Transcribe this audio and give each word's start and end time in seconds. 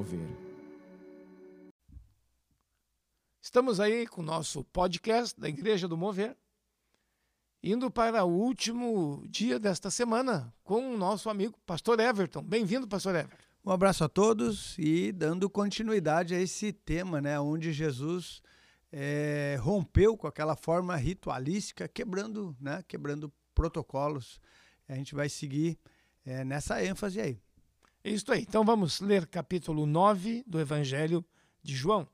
Mover. 0.00 0.26
Estamos 3.38 3.78
aí 3.80 4.06
com 4.06 4.22
o 4.22 4.24
nosso 4.24 4.64
podcast 4.64 5.38
da 5.38 5.46
Igreja 5.46 5.86
do 5.86 5.94
Mover, 5.94 6.34
indo 7.62 7.90
para 7.90 8.24
o 8.24 8.30
último 8.30 9.22
dia 9.28 9.58
desta 9.58 9.90
semana 9.90 10.54
com 10.64 10.94
o 10.94 10.96
nosso 10.96 11.28
amigo 11.28 11.58
Pastor 11.66 12.00
Everton. 12.00 12.42
Bem-vindo, 12.42 12.88
Pastor 12.88 13.14
Everton. 13.14 13.44
Um 13.62 13.70
abraço 13.70 14.02
a 14.02 14.08
todos 14.08 14.74
e 14.78 15.12
dando 15.12 15.50
continuidade 15.50 16.34
a 16.34 16.40
esse 16.40 16.72
tema, 16.72 17.20
né, 17.20 17.38
onde 17.38 17.70
Jesus 17.70 18.40
é, 18.90 19.58
rompeu 19.60 20.16
com 20.16 20.26
aquela 20.26 20.56
forma 20.56 20.96
ritualística, 20.96 21.86
quebrando, 21.86 22.56
né, 22.58 22.82
quebrando 22.88 23.30
protocolos. 23.54 24.40
A 24.88 24.94
gente 24.94 25.14
vai 25.14 25.28
seguir 25.28 25.78
é, 26.24 26.42
nessa 26.42 26.82
ênfase 26.82 27.20
aí. 27.20 27.38
Isso 28.04 28.32
aí. 28.32 28.42
Então 28.42 28.64
vamos 28.64 29.00
ler 29.00 29.26
capítulo 29.26 29.84
9 29.84 30.42
do 30.46 30.58
Evangelho 30.58 31.24
de 31.62 31.76
João. 31.76 32.08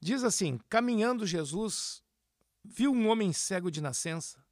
Diz 0.00 0.24
assim: 0.24 0.58
Caminhando 0.68 1.24
Jesus 1.24 2.02
viu 2.64 2.92
um 2.92 3.08
homem 3.08 3.32
cego 3.32 3.70
de 3.70 3.80
nascença. 3.80 4.44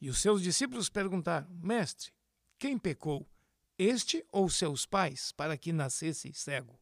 E 0.00 0.08
os 0.08 0.18
seus 0.18 0.42
discípulos 0.42 0.88
perguntaram: 0.88 1.46
Mestre, 1.62 2.10
quem 2.58 2.78
pecou, 2.78 3.26
este 3.78 4.24
ou 4.32 4.48
seus 4.48 4.86
pais, 4.86 5.30
para 5.32 5.58
que 5.58 5.72
nascesse 5.72 6.32
cego? 6.32 6.80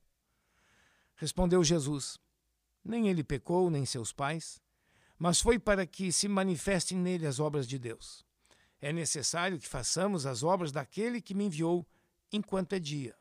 Respondeu 1.17 1.65
Jesus: 1.65 2.17
Nem 2.85 3.09
ele 3.09 3.25
pecou, 3.25 3.71
nem 3.71 3.85
seus 3.85 4.13
pais, 4.13 4.63
mas 5.19 5.41
foi 5.41 5.59
para 5.59 5.85
que 5.85 6.13
se 6.13 6.29
manifestem 6.29 6.97
nele 6.97 7.27
as 7.27 7.41
obras 7.41 7.67
de 7.67 7.77
Deus. 7.77 8.25
É 8.81 8.93
necessário 8.93 9.59
que 9.59 9.67
façamos 9.67 10.27
as 10.27 10.45
obras 10.45 10.71
daquele 10.71 11.21
que 11.21 11.35
me 11.35 11.47
enviou 11.47 11.85
enquanto 12.35 12.73
é 12.73 12.81
dia. 12.81 13.17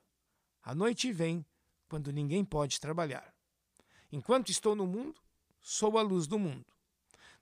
A 0.64 0.73
noite 0.73 1.11
vem, 1.11 1.45
quando 1.88 2.11
ninguém 2.11 2.44
pode 2.44 2.80
trabalhar. 2.80 3.31
Enquanto 4.11 4.50
estou 4.50 4.75
no 4.75 4.88
mundo, 4.88 5.22
sou 5.61 6.00
a 6.00 6.02
luz 6.02 6.25
do 6.25 6.39
mundo. 6.39 6.66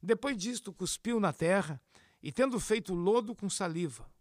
Depois 0.01 0.37
disto, 0.37 0.73
cuspiu 0.73 1.17
na 1.17 1.31
terra 1.31 1.81
e, 2.21 2.29
tendo 2.29 2.59
feito 2.59 2.93
lodo 2.93 3.33
com 3.33 3.49
saliva, 3.49 4.11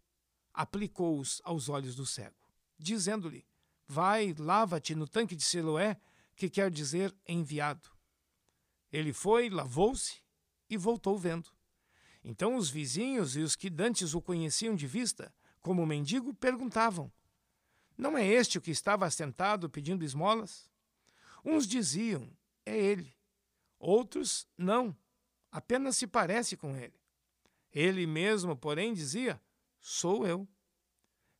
aplicou-os 0.53 1.41
aos 1.43 1.67
olhos 1.67 1.93
do 1.93 2.05
cego, 2.05 2.37
dizendo-lhe: 2.77 3.45
Vai, 3.85 4.33
lava-te 4.37 4.95
no 4.95 5.07
tanque 5.07 5.35
de 5.35 5.43
Siloé, 5.43 5.99
que 6.35 6.49
quer 6.49 6.71
dizer 6.71 7.13
enviado. 7.27 7.89
Ele 8.91 9.11
foi, 9.11 9.49
lavou-se 9.49 10.21
e 10.69 10.77
voltou 10.77 11.17
vendo. 11.17 11.49
Então 12.23 12.55
os 12.55 12.69
vizinhos 12.69 13.35
e 13.35 13.41
os 13.41 13.55
que 13.57 13.69
dantes 13.69 14.13
o 14.13 14.21
conheciam 14.21 14.73
de 14.73 14.87
vista, 14.87 15.33
como 15.59 15.85
mendigo, 15.85 16.33
perguntavam: 16.33 17.11
Não 18.01 18.17
é 18.17 18.25
este 18.25 18.57
o 18.57 18.61
que 18.61 18.71
estava 18.71 19.05
assentado 19.05 19.69
pedindo 19.69 20.03
esmolas? 20.03 20.67
Uns 21.45 21.67
diziam: 21.67 22.35
É 22.65 22.75
ele. 22.75 23.15
Outros: 23.77 24.47
Não, 24.57 24.97
apenas 25.51 25.97
se 25.97 26.07
parece 26.07 26.57
com 26.57 26.75
ele. 26.75 26.99
Ele 27.71 28.07
mesmo, 28.07 28.57
porém, 28.57 28.91
dizia: 28.91 29.39
Sou 29.79 30.25
eu. 30.25 30.49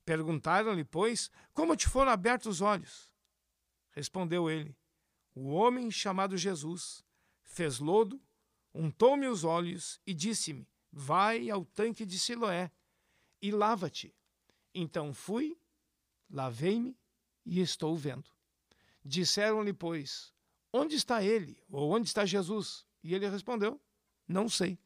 Perguntaram-lhe, 0.05 0.83
pois, 0.83 1.31
como 1.51 1.75
te 1.75 1.87
foram 1.87 2.11
abertos 2.11 2.57
os 2.57 2.61
olhos? 2.61 3.11
Respondeu 3.89 4.47
ele: 4.47 4.77
O 5.33 5.49
homem 5.49 5.89
chamado 5.89 6.37
Jesus 6.37 7.03
fez 7.41 7.79
lodo, 7.79 8.21
untou-me 8.71 9.27
os 9.27 9.43
olhos 9.43 9.99
e 10.05 10.13
disse-me: 10.13 10.69
Vai 10.91 11.49
ao 11.49 11.65
tanque 11.65 12.05
de 12.05 12.19
Siloé 12.19 12.71
e 13.41 13.49
lava-te. 13.49 14.15
Então 14.75 15.11
fui, 15.11 15.57
lavei-me 16.31 16.97
e 17.45 17.59
estou 17.59 17.95
vendo. 17.95 18.29
Disseram-lhe, 19.03 19.73
pois, 19.73 20.33
onde 20.71 20.95
está 20.95 21.23
ele? 21.23 21.61
Ou 21.69 21.91
onde 21.91 22.07
está 22.07 22.25
Jesus? 22.25 22.85
E 23.03 23.13
ele 23.13 23.27
respondeu, 23.27 23.79
não 24.27 24.47
sei. 24.47 24.77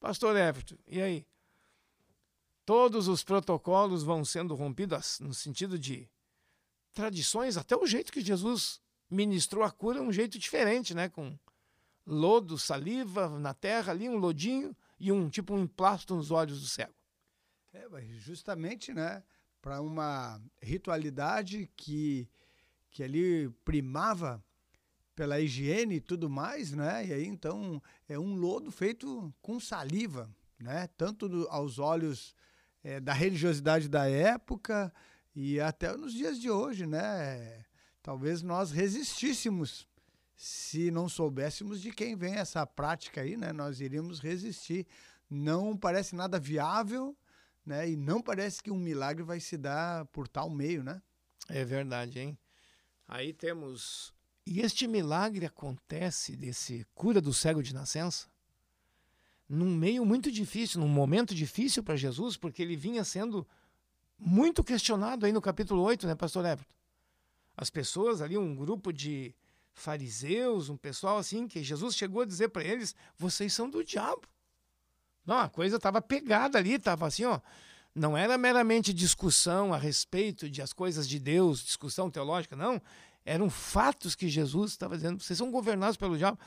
Pastor 0.00 0.36
Everton, 0.36 0.76
e 0.86 1.00
aí? 1.00 1.26
Todos 2.64 3.08
os 3.08 3.24
protocolos 3.24 4.02
vão 4.02 4.24
sendo 4.24 4.54
rompidos 4.54 5.20
no 5.20 5.32
sentido 5.32 5.78
de 5.78 6.08
tradições, 6.92 7.56
até 7.56 7.76
o 7.76 7.86
jeito 7.86 8.12
que 8.12 8.20
Jesus 8.20 8.80
ministrou 9.10 9.64
a 9.64 9.70
cura 9.70 10.02
um 10.02 10.12
jeito 10.12 10.38
diferente, 10.38 10.94
né? 10.94 11.08
Com 11.08 11.38
lodo, 12.06 12.58
saliva 12.58 13.28
na 13.38 13.54
terra, 13.54 13.92
ali 13.92 14.08
um 14.08 14.16
lodinho 14.16 14.76
e 14.98 15.12
um 15.12 15.28
tipo 15.28 15.54
um 15.54 15.60
emplasto 15.60 16.14
nos 16.14 16.30
olhos 16.30 16.60
do 16.60 16.66
cego. 16.66 16.94
É, 17.72 17.86
justamente, 18.18 18.92
né, 18.92 19.22
para 19.68 19.82
uma 19.82 20.40
ritualidade 20.62 21.70
que 21.76 22.26
que 22.90 23.02
ali 23.02 23.50
primava 23.66 24.42
pela 25.14 25.38
higiene 25.38 25.96
e 25.96 26.00
tudo 26.00 26.30
mais, 26.30 26.72
né? 26.72 27.06
E 27.06 27.12
aí 27.12 27.26
então 27.26 27.82
é 28.08 28.18
um 28.18 28.34
lodo 28.34 28.70
feito 28.70 29.30
com 29.42 29.60
saliva, 29.60 30.34
né? 30.58 30.88
Tanto 30.96 31.28
do, 31.28 31.46
aos 31.50 31.78
olhos 31.78 32.34
é, 32.82 32.98
da 32.98 33.12
religiosidade 33.12 33.90
da 33.90 34.08
época 34.08 34.90
e 35.36 35.60
até 35.60 35.94
nos 35.94 36.14
dias 36.14 36.40
de 36.40 36.50
hoje, 36.50 36.86
né? 36.86 37.62
Talvez 38.02 38.40
nós 38.40 38.70
resistíssemos 38.70 39.86
se 40.34 40.90
não 40.90 41.10
soubéssemos 41.10 41.82
de 41.82 41.92
quem 41.92 42.16
vem 42.16 42.36
essa 42.36 42.66
prática 42.66 43.20
aí, 43.20 43.36
né, 43.36 43.52
nós 43.52 43.82
iríamos 43.82 44.18
resistir. 44.18 44.86
Não 45.28 45.76
parece 45.76 46.16
nada 46.16 46.40
viável, 46.40 47.14
né, 47.68 47.90
e 47.90 47.96
não 47.96 48.20
parece 48.20 48.62
que 48.62 48.70
um 48.70 48.78
milagre 48.78 49.22
vai 49.22 49.38
se 49.40 49.56
dar 49.56 50.06
por 50.06 50.26
tal 50.26 50.48
meio, 50.48 50.82
né? 50.82 51.02
É 51.48 51.64
verdade, 51.64 52.18
hein? 52.18 52.38
Aí 53.06 53.32
temos. 53.32 54.12
E 54.46 54.60
este 54.60 54.86
milagre 54.86 55.44
acontece 55.46 56.36
desse 56.36 56.86
cura 56.94 57.20
do 57.20 57.32
cego 57.34 57.62
de 57.62 57.74
nascença 57.74 58.26
num 59.48 59.74
meio 59.74 60.04
muito 60.04 60.30
difícil, 60.30 60.80
num 60.80 60.88
momento 60.88 61.34
difícil 61.34 61.82
para 61.82 61.96
Jesus, 61.96 62.36
porque 62.36 62.62
ele 62.62 62.76
vinha 62.76 63.02
sendo 63.02 63.46
muito 64.18 64.62
questionado 64.62 65.24
aí 65.24 65.32
no 65.32 65.40
capítulo 65.40 65.82
8, 65.82 66.06
né, 66.06 66.14
pastor 66.14 66.44
Everton? 66.44 66.74
As 67.56 67.70
pessoas 67.70 68.20
ali, 68.20 68.36
um 68.36 68.54
grupo 68.54 68.92
de 68.92 69.34
fariseus, 69.72 70.68
um 70.68 70.76
pessoal 70.76 71.18
assim, 71.18 71.48
que 71.48 71.62
Jesus 71.62 71.96
chegou 71.96 72.22
a 72.22 72.26
dizer 72.26 72.50
para 72.50 72.62
eles: 72.62 72.94
vocês 73.16 73.52
são 73.52 73.68
do 73.68 73.82
diabo. 73.82 74.28
Não, 75.28 75.40
a 75.40 75.48
coisa 75.50 75.76
estava 75.76 76.00
pegada 76.00 76.56
ali, 76.56 76.72
estava 76.72 77.06
assim, 77.06 77.26
ó. 77.26 77.38
Não 77.94 78.16
era 78.16 78.38
meramente 78.38 78.94
discussão 78.94 79.74
a 79.74 79.76
respeito 79.76 80.48
de 80.48 80.62
as 80.62 80.72
coisas 80.72 81.06
de 81.06 81.18
Deus, 81.18 81.62
discussão 81.62 82.10
teológica, 82.10 82.56
não. 82.56 82.80
Eram 83.26 83.50
fatos 83.50 84.14
que 84.14 84.26
Jesus 84.26 84.70
estava 84.70 84.96
dizendo: 84.96 85.22
vocês 85.22 85.38
são 85.38 85.50
governados 85.50 85.98
pelo 85.98 86.16
diabo. 86.16 86.38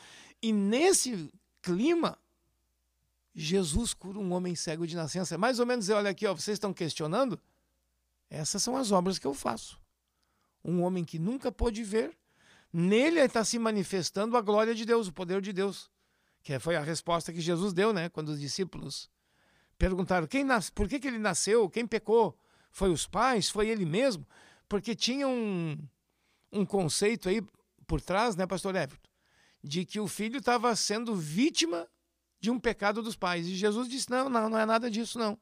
E 0.42 0.52
nesse 0.52 1.32
clima, 1.62 2.18
Jesus 3.36 3.94
cura 3.94 4.18
um 4.18 4.34
homem 4.34 4.56
cego 4.56 4.88
de 4.88 4.96
nascença. 4.96 5.36
É 5.36 5.38
mais 5.38 5.60
ou 5.60 5.66
menos, 5.68 5.88
olha 5.90 6.10
aqui, 6.10 6.26
ó, 6.26 6.34
vocês 6.34 6.56
estão 6.56 6.74
questionando? 6.74 7.40
Essas 8.32 8.64
são 8.64 8.76
as 8.76 8.92
obras 8.92 9.20
que 9.20 9.28
eu 9.28 9.36
faço. 9.36 9.80
Um 10.66 10.82
homem 10.82 11.06
que 11.06 11.20
nunca 11.20 11.52
pôde 11.52 11.84
ver, 11.84 12.18
Nele 12.74 13.20
está 13.20 13.46
se 13.46 13.60
manifestando 13.60 14.36
a 14.36 14.42
glória 14.42 14.74
de 14.74 14.86
Deus, 14.86 15.08
o 15.08 15.14
poder 15.14 15.40
de 15.40 15.54
Deus. 15.54 15.88
Que 16.44 16.58
foi 16.60 16.76
a 16.76 16.82
resposta 16.82 17.32
que 17.32 17.42
Jesus 17.42 17.74
deu, 17.74 17.94
né? 17.94 18.10
Quando 18.10 18.30
os 18.30 18.40
discípulos 18.40 19.10
perguntaram 19.78 20.28
quem 20.28 20.44
nas... 20.44 20.70
por 20.70 20.88
que, 20.88 21.00
que 21.00 21.08
ele 21.08 21.20
nasceu, 21.20 21.70
quem 21.70 21.86
pecou? 21.86 22.38
Foi 22.72 22.90
os 22.90 23.06
pais? 23.06 23.50
Foi 23.50 23.70
ele 23.70 23.86
mesmo? 23.86 24.28
Porque 24.68 24.96
tinha 24.96 25.28
um, 25.28 25.78
um 26.52 26.66
conceito 26.66 27.28
aí 27.28 27.42
por 27.86 28.00
trás, 28.00 28.36
né, 28.36 28.48
pastor 28.48 28.76
Everton? 28.76 29.10
De 29.64 29.86
que 29.86 30.00
o 30.00 30.08
filho 30.08 30.38
estava 30.38 30.76
sendo 30.76 31.16
vítima 31.16 31.88
de 32.40 32.50
um 32.50 32.60
pecado 32.60 33.04
dos 33.04 33.16
pais. 33.16 33.46
E 33.46 33.56
Jesus 33.56 33.88
disse: 33.88 34.10
não, 34.10 34.28
não, 34.28 34.50
não 34.50 34.58
é 34.58 34.66
nada 34.66 34.90
disso, 34.90 35.20
não. 35.20 35.38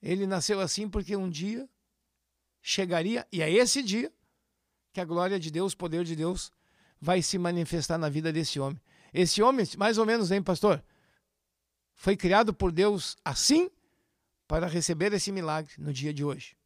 Ele 0.00 0.26
nasceu 0.26 0.60
assim 0.60 0.88
porque 0.88 1.16
um 1.16 1.28
dia 1.28 1.68
chegaria, 2.62 3.26
e 3.32 3.42
é 3.42 3.50
esse 3.50 3.82
dia, 3.82 4.12
que 4.92 5.00
a 5.00 5.04
glória 5.04 5.38
de 5.38 5.50
Deus, 5.50 5.72
o 5.72 5.76
poder 5.76 6.04
de 6.04 6.14
Deus 6.14 6.52
vai 7.00 7.22
se 7.22 7.38
manifestar 7.38 7.98
na 7.98 8.08
vida 8.08 8.32
desse 8.32 8.60
homem. 8.60 8.80
Esse 9.12 9.42
homem, 9.42 9.66
mais 9.76 9.98
ou 9.98 10.06
menos, 10.06 10.30
hein, 10.30 10.42
pastor? 10.42 10.82
Foi 11.94 12.16
criado 12.16 12.54
por 12.54 12.72
Deus 12.72 13.16
assim 13.24 13.70
para 14.46 14.66
receber 14.66 15.12
esse 15.12 15.30
milagre 15.30 15.72
no 15.78 15.92
dia 15.92 16.12
de 16.12 16.24
hoje. 16.24 16.56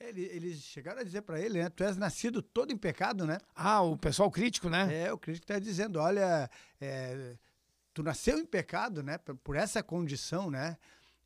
Eles 0.00 0.60
chegaram 0.60 1.00
a 1.00 1.04
dizer 1.04 1.22
para 1.22 1.40
ele, 1.40 1.62
né? 1.62 1.70
Tu 1.70 1.82
és 1.82 1.96
nascido 1.96 2.42
todo 2.42 2.72
em 2.72 2.76
pecado, 2.76 3.26
né? 3.26 3.38
Ah, 3.54 3.80
o 3.80 3.96
pessoal 3.96 4.30
crítico, 4.30 4.68
né? 4.68 5.04
É, 5.04 5.12
o 5.12 5.16
crítico 5.16 5.44
está 5.44 5.58
dizendo, 5.58 5.98
olha, 5.98 6.50
é, 6.80 7.36
tu 7.94 8.02
nasceu 8.02 8.38
em 8.38 8.44
pecado, 8.44 9.02
né? 9.02 9.16
Por 9.42 9.56
essa 9.56 9.82
condição, 9.82 10.50
né? 10.50 10.76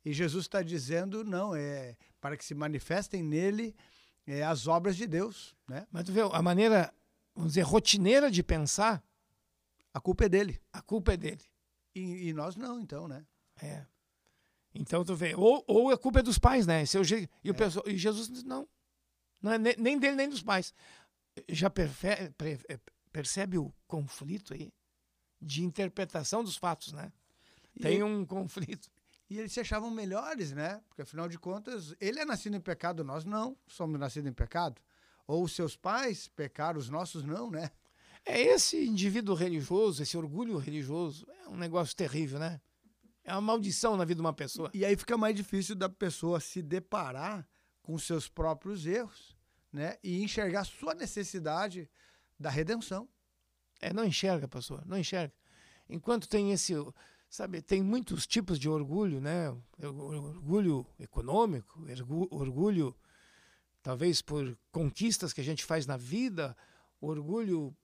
E 0.05 0.13
Jesus 0.13 0.45
está 0.45 0.61
dizendo, 0.61 1.25
não, 1.25 1.53
é 1.53 1.97
para 2.21 2.37
que 2.37 2.45
se 2.45 2.55
manifestem 2.55 3.21
nele 3.23 3.75
é, 4.25 4.43
as 4.43 4.67
obras 4.67 4.95
de 4.95 5.07
Deus. 5.07 5.55
Né? 5.67 5.85
Mas 5.91 6.05
tu 6.05 6.11
vê, 6.11 6.21
a 6.21 6.41
maneira, 6.41 6.93
vamos 7.35 7.51
dizer, 7.51 7.61
rotineira 7.61 8.31
de 8.31 8.43
pensar. 8.43 9.03
A 9.93 9.99
culpa 9.99 10.25
é 10.25 10.29
dele. 10.29 10.61
A 10.71 10.81
culpa 10.81 11.13
é 11.13 11.17
dele. 11.17 11.43
E, 11.95 12.29
e 12.29 12.33
nós 12.33 12.55
não, 12.55 12.79
então, 12.79 13.07
né? 13.07 13.25
É. 13.61 13.85
Então 14.73 15.03
tu 15.03 15.15
vê, 15.15 15.35
ou, 15.35 15.63
ou 15.67 15.89
a 15.89 15.97
culpa 15.97 16.19
é 16.19 16.23
dos 16.23 16.37
pais, 16.37 16.67
né? 16.67 16.83
Esse 16.83 16.97
é 16.97 16.99
o 16.99 17.03
jeito. 17.03 17.29
E, 17.43 17.49
o 17.49 17.53
é. 17.53 17.57
pessoal, 17.57 17.87
e 17.87 17.97
Jesus 17.97 18.29
diz, 18.29 18.43
não. 18.43 18.67
Não 19.41 19.53
é 19.53 19.57
nem 19.57 19.97
dele 19.97 20.15
nem 20.15 20.29
dos 20.29 20.43
pais. 20.43 20.73
Já 21.47 21.67
é, 21.67 22.79
percebe 23.11 23.57
o 23.57 23.73
conflito 23.87 24.53
aí 24.53 24.71
de 25.41 25.63
interpretação 25.63 26.43
dos 26.43 26.57
fatos, 26.57 26.91
né? 26.91 27.11
Tem 27.81 28.03
um 28.03 28.25
conflito. 28.25 28.89
E 29.29 29.37
eles 29.37 29.53
se 29.53 29.59
achavam 29.59 29.89
melhores, 29.91 30.51
né? 30.51 30.81
Porque 30.87 31.03
afinal 31.03 31.29
de 31.29 31.37
contas, 31.39 31.95
ele 31.99 32.19
é 32.19 32.25
nascido 32.25 32.55
em 32.55 32.61
pecado, 32.61 33.03
nós 33.03 33.23
não 33.23 33.57
somos 33.67 33.99
nascidos 33.99 34.29
em 34.29 34.33
pecado. 34.33 34.81
Ou 35.25 35.43
os 35.43 35.53
seus 35.53 35.75
pais 35.75 36.27
pecaram, 36.27 36.79
os 36.79 36.89
nossos 36.89 37.23
não, 37.23 37.49
né? 37.49 37.71
É 38.25 38.39
esse 38.41 38.85
indivíduo 38.85 39.35
religioso, 39.35 40.03
esse 40.03 40.17
orgulho 40.17 40.57
religioso, 40.57 41.25
é 41.45 41.49
um 41.49 41.57
negócio 41.57 41.95
terrível, 41.95 42.39
né? 42.39 42.61
É 43.23 43.31
uma 43.33 43.41
maldição 43.41 43.95
na 43.97 44.05
vida 44.05 44.15
de 44.15 44.21
uma 44.21 44.33
pessoa. 44.33 44.69
E 44.73 44.85
aí 44.85 44.95
fica 44.95 45.17
mais 45.17 45.35
difícil 45.35 45.75
da 45.75 45.89
pessoa 45.89 46.39
se 46.39 46.61
deparar 46.61 47.47
com 47.81 47.97
seus 47.97 48.27
próprios 48.27 48.85
erros, 48.85 49.35
né? 49.71 49.97
E 50.03 50.23
enxergar 50.23 50.63
sua 50.63 50.93
necessidade 50.93 51.89
da 52.39 52.49
redenção. 52.49 53.07
É, 53.81 53.93
não 53.93 54.03
enxerga, 54.03 54.47
pastor, 54.47 54.85
não 54.85 54.97
enxerga. 54.97 55.33
Enquanto 55.89 56.27
tem 56.27 56.51
esse, 56.51 56.73
sabe, 57.29 57.61
tem 57.61 57.81
muitos 57.81 58.27
tipos 58.27 58.59
de 58.59 58.69
orgulho, 58.69 59.19
né? 59.19 59.49
Orgulho 59.81 60.85
econômico, 60.99 61.83
orgulho 62.29 62.95
talvez 63.81 64.21
por 64.21 64.57
conquistas 64.71 65.33
que 65.33 65.41
a 65.41 65.43
gente 65.43 65.63
faz 65.63 65.85
na 65.85 65.97
vida, 65.97 66.55
orgulho 66.99 67.75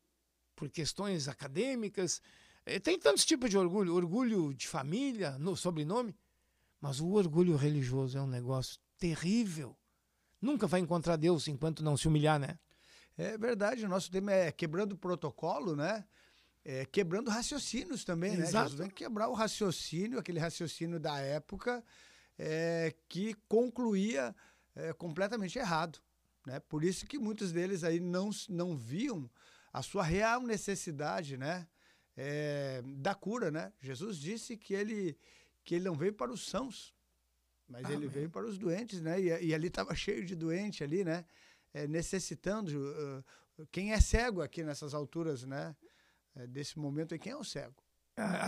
por 0.55 0.69
questões 0.69 1.27
acadêmicas. 1.27 2.21
É, 2.65 2.79
tem 2.79 2.97
tantos 2.97 3.25
tipos 3.25 3.49
de 3.49 3.57
orgulho, 3.57 3.93
orgulho 3.93 4.53
de 4.53 4.67
família, 4.67 5.37
no 5.37 5.55
sobrenome, 5.55 6.15
mas 6.79 6.99
o 6.99 7.11
orgulho 7.11 7.55
religioso 7.55 8.17
é 8.17 8.21
um 8.21 8.27
negócio 8.27 8.79
terrível. 8.97 9.75
Nunca 10.41 10.67
vai 10.67 10.79
encontrar 10.79 11.15
Deus 11.15 11.47
enquanto 11.47 11.83
não 11.83 11.97
se 11.97 12.07
humilhar, 12.07 12.39
né? 12.39 12.57
É 13.17 13.37
verdade, 13.37 13.85
o 13.85 13.89
nosso 13.89 14.11
tema 14.11 14.31
é 14.31 14.51
quebrando 14.51 14.93
o 14.93 14.97
protocolo, 14.97 15.75
né? 15.75 16.05
É, 16.63 16.85
quebrando 16.85 17.29
raciocínios 17.29 18.03
também, 18.03 18.33
Exato. 18.33 18.53
né? 18.53 18.63
Jesus 18.63 18.79
vem 18.79 18.89
quebrar 18.89 19.29
o 19.29 19.33
raciocínio, 19.33 20.19
aquele 20.19 20.39
raciocínio 20.39 20.99
da 20.99 21.19
época 21.19 21.83
é, 22.37 22.93
que 23.07 23.35
concluía 23.47 24.35
é, 24.75 24.91
completamente 24.93 25.57
errado. 25.59 25.99
Né? 26.45 26.59
Por 26.59 26.83
isso 26.83 27.05
que 27.05 27.17
muitos 27.17 27.51
deles 27.51 27.83
aí 27.83 27.99
não, 27.99 28.29
não 28.49 28.75
viam 28.75 29.29
a 29.75 29.81
sua 29.81 30.03
real 30.03 30.41
necessidade 30.41 31.35
né? 31.35 31.67
É, 32.15 32.81
da 32.97 33.13
cura. 33.13 33.51
Né? 33.51 33.73
Jesus 33.81 34.17
disse 34.17 34.55
que 34.55 34.73
ele, 34.73 35.17
que 35.65 35.75
ele 35.75 35.83
não 35.83 35.95
veio 35.95 36.13
para 36.13 36.31
os 36.31 36.47
sãos, 36.47 36.95
mas 37.67 37.89
ele 37.89 38.07
veio 38.07 38.29
para 38.29 38.45
os 38.45 38.57
doentes, 38.57 39.01
né? 39.01 39.19
E, 39.19 39.47
e 39.47 39.53
ali 39.53 39.67
estava 39.67 39.93
cheio 39.95 40.23
de 40.25 40.33
doente 40.33 40.81
ali, 40.81 41.03
né? 41.03 41.25
É, 41.73 41.87
necessitando. 41.87 42.69
Uh, 42.69 43.65
quem 43.69 43.91
é 43.91 43.99
cego 43.99 44.41
aqui 44.41 44.63
nessas 44.63 44.93
alturas, 44.93 45.43
né? 45.43 45.75
É, 46.35 46.47
desse 46.47 46.79
momento, 46.79 47.13
e 47.13 47.19
quem 47.19 47.33
é 47.33 47.35
o 47.35 47.43
cego? 47.43 47.75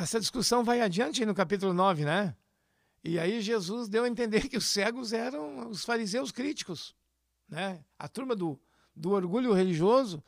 Essa 0.01 0.21
discussão 0.21 0.63
vai 0.63 0.79
adiante 0.79 1.25
no 1.25 1.35
capítulo 1.35 1.74
9, 1.74 2.06
né? 2.06 2.38
E 3.03 3.19
aí 3.19 3.41
Jesus 3.41 3.89
deu 3.89 4.06
a 4.06 4.07
entender 4.07 4.47
que 4.47 4.56
os 4.56 4.65
cegos 4.65 5.12
eram 5.12 5.69
os 5.69 5.83
fariseus 5.83 6.31
críticos, 6.31 6.95
né? 7.50 7.83
A 8.00 8.07
turma 8.07 8.33
do, 8.33 8.57
do 8.95 9.12
orgulho 9.12 9.51
religioso 9.51 10.24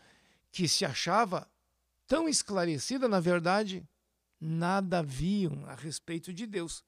que 0.51 0.67
se 0.67 0.85
achava 0.85 1.49
tão 2.07 2.27
esclarecida, 2.27 3.07
na 3.07 3.19
verdade, 3.19 3.87
nada 4.39 5.03
viam 5.03 5.65
a 5.65 5.75
respeito 5.75 6.33
de 6.33 6.45
Deus. 6.45 6.83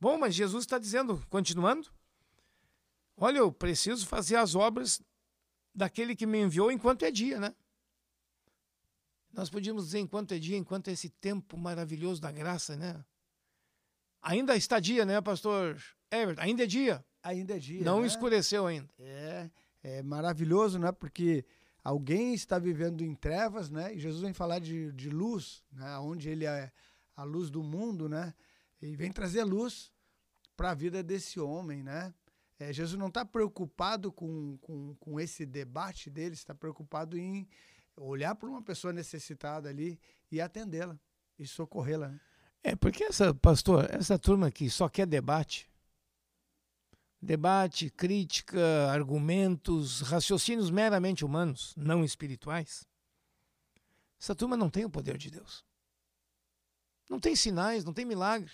Bom, 0.00 0.18
mas 0.18 0.34
Jesus 0.34 0.64
está 0.64 0.78
dizendo, 0.78 1.24
continuando, 1.28 1.88
olha, 3.16 3.38
eu 3.38 3.52
preciso 3.52 4.06
fazer 4.06 4.36
as 4.36 4.54
obras 4.54 5.00
daquele 5.74 6.16
que 6.16 6.26
me 6.26 6.40
enviou 6.40 6.72
enquanto 6.72 7.04
é 7.04 7.10
dia, 7.10 7.38
né? 7.40 7.54
Nós 9.32 9.50
podíamos 9.50 9.84
dizer 9.86 10.00
enquanto 10.00 10.32
é 10.32 10.38
dia, 10.38 10.56
enquanto 10.56 10.88
é 10.88 10.92
esse 10.92 11.10
tempo 11.10 11.56
maravilhoso 11.56 12.20
da 12.20 12.32
graça, 12.32 12.76
né? 12.76 13.04
Ainda 14.22 14.56
está 14.56 14.80
dia, 14.80 15.04
né, 15.04 15.20
pastor 15.20 15.80
Everton? 16.10 16.42
Ainda 16.42 16.64
é 16.64 16.66
dia. 16.66 17.04
Ainda 17.22 17.56
é 17.56 17.58
dia. 17.58 17.84
Não 17.84 18.00
né? 18.00 18.06
escureceu 18.06 18.66
ainda. 18.66 18.88
É, 18.98 19.50
é 19.82 20.02
maravilhoso, 20.02 20.78
né? 20.78 20.90
Porque 20.90 21.44
alguém 21.82 22.34
está 22.34 22.58
vivendo 22.58 23.02
em 23.02 23.14
trevas, 23.14 23.70
né? 23.70 23.94
E 23.94 23.98
Jesus 23.98 24.22
vem 24.22 24.32
falar 24.32 24.58
de, 24.58 24.92
de 24.92 25.10
luz, 25.10 25.62
né? 25.72 25.98
Onde 25.98 26.28
ele 26.28 26.44
é 26.44 26.72
a 27.16 27.24
luz 27.24 27.50
do 27.50 27.62
mundo, 27.62 28.08
né? 28.08 28.34
E 28.80 28.94
vem 28.94 29.10
trazer 29.10 29.44
luz 29.44 29.92
para 30.56 30.70
a 30.70 30.74
vida 30.74 31.02
desse 31.02 31.40
homem, 31.40 31.82
né? 31.82 32.12
É, 32.58 32.72
Jesus 32.72 32.98
não 32.98 33.06
está 33.06 33.24
preocupado 33.24 34.10
com, 34.10 34.58
com, 34.58 34.94
com 34.96 35.20
esse 35.20 35.46
debate 35.46 36.10
dele, 36.10 36.34
está 36.34 36.54
preocupado 36.54 37.16
em 37.16 37.48
olhar 37.96 38.34
para 38.34 38.48
uma 38.48 38.62
pessoa 38.62 38.92
necessitada 38.92 39.68
ali 39.68 39.98
e 40.30 40.40
atendê-la 40.40 40.98
e 41.38 41.46
socorrê-la. 41.46 42.08
Né? 42.08 42.20
É, 42.62 42.76
porque 42.76 43.04
essa, 43.04 43.32
pastor, 43.32 43.88
essa 43.90 44.18
turma 44.18 44.48
aqui 44.48 44.68
só 44.68 44.88
quer 44.88 45.06
debate. 45.06 45.67
Debate, 47.20 47.90
crítica, 47.90 48.90
argumentos, 48.90 50.02
raciocínios 50.02 50.70
meramente 50.70 51.24
humanos, 51.24 51.74
não 51.76 52.04
espirituais. 52.04 52.86
Essa 54.20 54.34
turma 54.34 54.56
não 54.56 54.70
tem 54.70 54.84
o 54.84 54.90
poder 54.90 55.16
de 55.18 55.30
Deus. 55.30 55.64
Não 57.08 57.18
tem 57.18 57.34
sinais, 57.34 57.84
não 57.84 57.92
tem 57.92 58.04
milagre. 58.04 58.52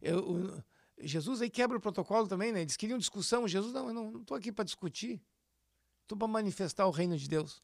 Eu, 0.00 0.18
o, 0.18 0.64
Jesus 1.00 1.40
aí 1.42 1.50
quebra 1.50 1.76
o 1.76 1.80
protocolo 1.80 2.26
também, 2.26 2.52
né? 2.52 2.62
Eles 2.62 2.76
queriam 2.76 2.98
discussão. 2.98 3.46
Jesus, 3.46 3.72
não, 3.72 3.88
eu 3.88 3.94
não 3.94 4.20
estou 4.20 4.36
aqui 4.36 4.52
para 4.52 4.64
discutir. 4.64 5.20
Estou 6.02 6.16
para 6.16 6.28
manifestar 6.28 6.86
o 6.86 6.90
reino 6.90 7.16
de 7.16 7.28
Deus. 7.28 7.62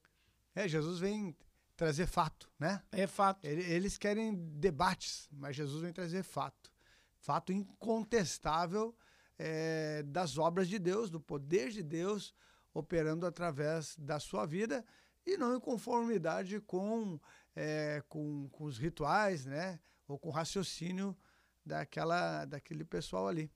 É, 0.54 0.68
Jesus 0.68 0.98
vem 0.98 1.36
trazer 1.76 2.06
fato, 2.06 2.50
né? 2.58 2.82
É 2.92 3.06
fato. 3.06 3.44
Eles 3.44 3.98
querem 3.98 4.34
debates, 4.58 5.28
mas 5.32 5.56
Jesus 5.56 5.82
vem 5.82 5.92
trazer 5.92 6.22
fato. 6.22 6.72
Fato 7.18 7.52
incontestável 7.52 8.94
é, 9.38 10.02
das 10.04 10.38
obras 10.38 10.68
de 10.68 10.78
Deus, 10.78 11.10
do 11.10 11.20
poder 11.20 11.70
de 11.70 11.82
Deus 11.82 12.34
operando 12.72 13.26
através 13.26 13.96
da 13.96 14.18
sua 14.18 14.46
vida 14.46 14.84
e 15.26 15.36
não 15.36 15.56
em 15.56 15.60
conformidade 15.60 16.60
com, 16.60 17.18
é, 17.54 18.02
com, 18.08 18.48
com 18.50 18.64
os 18.64 18.78
rituais, 18.78 19.46
né? 19.46 19.80
Ou 20.06 20.18
com 20.18 20.28
o 20.28 20.32
raciocínio 20.32 21.16
daquela, 21.64 22.44
daquele 22.44 22.84
pessoal 22.84 23.28
ali. 23.28 23.50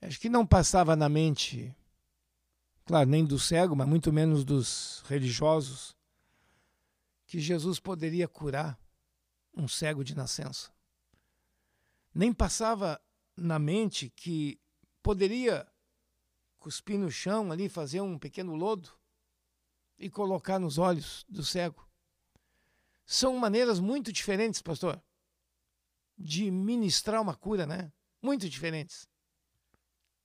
Acho 0.00 0.20
que 0.20 0.28
não 0.28 0.46
passava 0.46 0.94
na 0.94 1.08
mente, 1.08 1.74
claro, 2.84 3.08
nem 3.08 3.24
do 3.24 3.38
cego, 3.38 3.74
mas 3.74 3.88
muito 3.88 4.12
menos 4.12 4.44
dos 4.44 5.02
religiosos, 5.06 5.96
que 7.26 7.40
Jesus 7.40 7.80
poderia 7.80 8.28
curar 8.28 8.78
um 9.56 9.66
cego 9.66 10.04
de 10.04 10.14
nascença. 10.14 10.70
Nem 12.14 12.32
passava 12.32 13.00
na 13.34 13.58
mente 13.58 14.10
que 14.10 14.60
poderia 15.04 15.70
cuspir 16.58 16.98
no 16.98 17.10
chão 17.10 17.52
ali, 17.52 17.68
fazer 17.68 18.00
um 18.00 18.18
pequeno 18.18 18.54
lodo 18.54 18.90
e 19.98 20.08
colocar 20.08 20.58
nos 20.58 20.78
olhos 20.78 21.26
do 21.28 21.44
cego. 21.44 21.86
São 23.04 23.36
maneiras 23.36 23.78
muito 23.78 24.10
diferentes, 24.10 24.62
pastor, 24.62 25.00
de 26.16 26.50
ministrar 26.50 27.20
uma 27.20 27.36
cura, 27.36 27.66
né? 27.66 27.92
Muito 28.22 28.48
diferentes. 28.48 29.06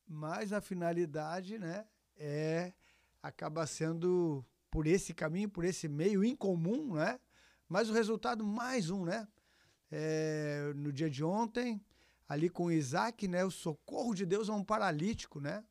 Mas 0.07 0.53
a 0.53 0.61
finalidade, 0.61 1.59
né, 1.59 1.85
é 2.15 2.73
acaba 3.21 3.67
sendo 3.67 4.45
por 4.71 4.87
esse 4.87 5.13
caminho, 5.13 5.49
por 5.49 5.65
esse 5.65 5.89
meio 5.89 6.23
incomum, 6.23 6.93
né? 6.93 7.19
Mas 7.67 7.89
o 7.89 7.93
resultado, 7.93 8.45
mais 8.45 8.89
um, 8.89 9.03
né? 9.03 9.27
É, 9.91 10.71
no 10.73 10.93
dia 10.93 11.09
de 11.09 11.21
ontem, 11.21 11.83
ali 12.29 12.47
com 12.47 12.71
Isaac, 12.71 13.27
né? 13.27 13.43
O 13.43 13.49
socorro 13.49 14.13
de 14.13 14.25
Deus 14.25 14.47
a 14.47 14.53
um 14.53 14.63
paralítico, 14.63 15.41
né? 15.41 15.65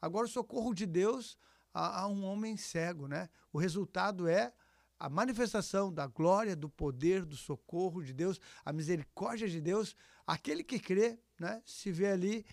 Agora 0.00 0.26
o 0.26 0.30
socorro 0.30 0.72
de 0.72 0.86
Deus 0.86 1.36
a, 1.74 2.02
a 2.02 2.06
um 2.06 2.24
homem 2.24 2.56
cego, 2.56 3.08
né? 3.08 3.28
O 3.52 3.58
resultado 3.58 4.28
é 4.28 4.52
a 4.98 5.08
manifestação 5.08 5.92
da 5.92 6.06
glória, 6.06 6.54
do 6.54 6.68
poder, 6.68 7.24
do 7.24 7.36
socorro 7.36 8.02
de 8.02 8.12
Deus, 8.12 8.38
a 8.62 8.70
misericórdia 8.72 9.48
de 9.48 9.58
Deus, 9.58 9.96
aquele 10.26 10.62
que 10.62 10.78
crê, 10.78 11.18
né, 11.38 11.62
se 11.64 11.90
vê 11.90 12.08
ali 12.08 12.44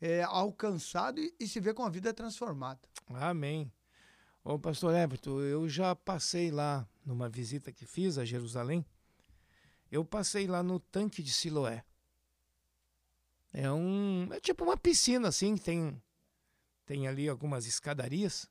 é, 0.00 0.22
alcançado 0.22 1.20
e, 1.20 1.34
e, 1.40 1.48
se 1.48 1.58
vê 1.58 1.74
com 1.74 1.82
a 1.82 1.90
vida 1.90 2.14
transformada. 2.14 2.80
Amém. 3.08 3.72
Ô, 4.44 4.56
pastor 4.60 4.94
Everton, 4.94 5.40
eu 5.40 5.68
já 5.68 5.94
passei 5.96 6.52
lá 6.52 6.88
numa 7.04 7.28
visita 7.28 7.72
que 7.72 7.84
fiz 7.84 8.16
a 8.16 8.24
Jerusalém. 8.24 8.86
Eu 9.90 10.04
passei 10.04 10.46
lá 10.46 10.62
no 10.62 10.78
tanque 10.78 11.20
de 11.20 11.32
Siloé. 11.32 11.84
É 13.52 13.70
um, 13.70 14.28
é 14.32 14.40
tipo 14.40 14.64
uma 14.64 14.76
piscina 14.76 15.28
assim, 15.28 15.56
tem 15.56 16.02
tem 16.84 17.06
ali 17.06 17.28
algumas 17.28 17.66
escadarias. 17.66 18.48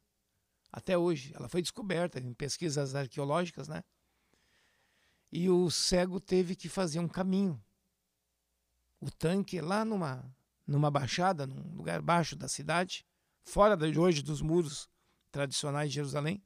Até 0.72 0.98
hoje, 0.98 1.34
ela 1.36 1.50
foi 1.50 1.62
descoberta 1.62 2.20
em 2.20 2.34
pesquisas 2.34 2.94
arqueológicas, 2.94 3.68
né? 3.68 3.84
E 5.32 5.50
o 5.50 5.72
cego 5.72 6.20
teve 6.20 6.56
que 6.56 6.70
fazer 6.70 7.00
um 7.00 7.08
caminho. 7.08 7.60
O 9.00 9.10
tanque 9.10 9.60
lá 9.60 9.84
numa 9.84 10.24
numa 10.68 10.92
baixada, 10.92 11.48
num 11.48 11.76
lugar 11.76 12.02
baixo 12.02 12.36
da 12.36 12.50
cidade, 12.50 13.06
fora 13.42 13.78
de 13.78 13.98
hoje 13.98 14.22
dos 14.22 14.42
muros 14.42 14.90
tradicionais 15.32 15.90
de 15.90 15.96
Jerusalém. 15.96 16.44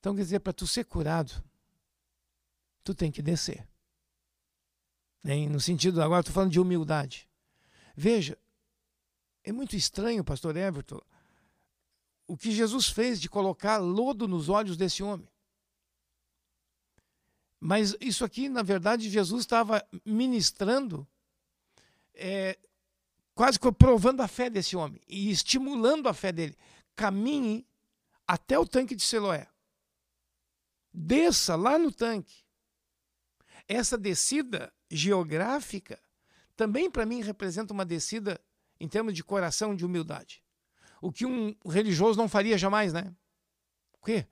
Então, 0.00 0.14
quer 0.16 0.22
dizer, 0.22 0.40
para 0.40 0.54
tu 0.54 0.66
ser 0.66 0.84
curado, 0.84 1.32
tu 2.82 2.94
tem 2.94 3.12
que 3.12 3.20
descer. 3.20 3.68
Hein? 5.24 5.48
No 5.48 5.60
sentido, 5.60 6.02
agora 6.02 6.20
estou 6.20 6.34
falando 6.34 6.52
de 6.52 6.60
humildade. 6.60 7.28
Veja, 7.96 8.38
é 9.42 9.52
muito 9.52 9.76
estranho, 9.76 10.24
pastor 10.24 10.56
Everton, 10.56 11.00
o 12.26 12.36
que 12.36 12.52
Jesus 12.52 12.88
fez 12.88 13.20
de 13.20 13.28
colocar 13.28 13.78
lodo 13.78 14.28
nos 14.28 14.48
olhos 14.48 14.76
desse 14.76 15.02
homem. 15.02 15.28
Mas 17.60 17.96
isso 18.00 18.24
aqui, 18.24 18.48
na 18.48 18.62
verdade, 18.62 19.10
Jesus 19.10 19.40
estava 19.40 19.84
ministrando, 20.04 21.06
é, 22.14 22.56
quase 23.34 23.58
provando 23.76 24.20
a 24.20 24.28
fé 24.28 24.48
desse 24.48 24.76
homem 24.76 25.00
e 25.08 25.30
estimulando 25.30 26.08
a 26.08 26.14
fé 26.14 26.30
dele. 26.30 26.56
Caminhe 26.94 27.66
até 28.26 28.58
o 28.58 28.66
tanque 28.66 28.94
de 28.94 29.02
Siloé. 29.02 29.48
Desça 30.92 31.56
lá 31.56 31.78
no 31.78 31.90
tanque. 31.90 32.44
Essa 33.66 33.98
descida 33.98 34.72
geográfica 34.90 35.98
também 36.58 36.90
para 36.90 37.06
mim 37.06 37.22
representa 37.22 37.72
uma 37.72 37.84
descida 37.84 38.40
em 38.80 38.88
termos 38.88 39.14
de 39.14 39.22
coração 39.22 39.76
de 39.76 39.86
humildade. 39.86 40.42
O 41.00 41.12
que 41.12 41.24
um 41.24 41.54
religioso 41.64 42.18
não 42.18 42.28
faria 42.28 42.58
jamais, 42.58 42.92
né? 42.92 43.14
O 44.00 44.04
quê? 44.04 44.26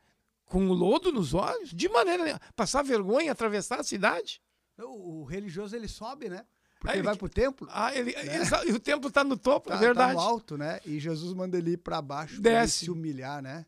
Com 0.44 0.68
o 0.68 0.72
lodo 0.72 1.12
nos 1.12 1.34
olhos? 1.34 1.70
De 1.72 1.88
maneira 1.88 2.25
nenhuma. 2.25 2.40
Passar 2.56 2.82
vergonha, 2.82 3.30
atravessar 3.30 3.78
a 3.78 3.84
cidade? 3.84 4.42
O, 4.76 5.20
o 5.20 5.25
religioso 5.25 5.76
ele 5.76 5.86
sobe, 5.86 6.28
né? 6.28 6.44
Porque 6.80 6.94
ele, 6.94 6.98
ele 6.98 7.06
vai 7.06 7.16
para 7.16 7.26
o 7.26 7.28
templo. 7.28 7.68
Ah, 7.70 7.94
ele, 7.94 8.12
né? 8.12 8.40
E 8.66 8.72
o 8.72 8.80
templo 8.80 9.08
está 9.08 9.22
no 9.22 9.36
topo, 9.38 9.68
tá, 9.68 9.76
é 9.76 9.78
verdade. 9.78 10.10
Está 10.10 10.22
no 10.22 10.28
alto, 10.28 10.58
né? 10.58 10.80
E 10.84 10.98
Jesus 10.98 11.32
manda 11.32 11.56
ele 11.56 11.72
ir 11.72 11.76
para 11.76 12.02
baixo, 12.02 12.40
Desce. 12.40 12.86
se 12.86 12.90
humilhar, 12.90 13.40
né? 13.40 13.64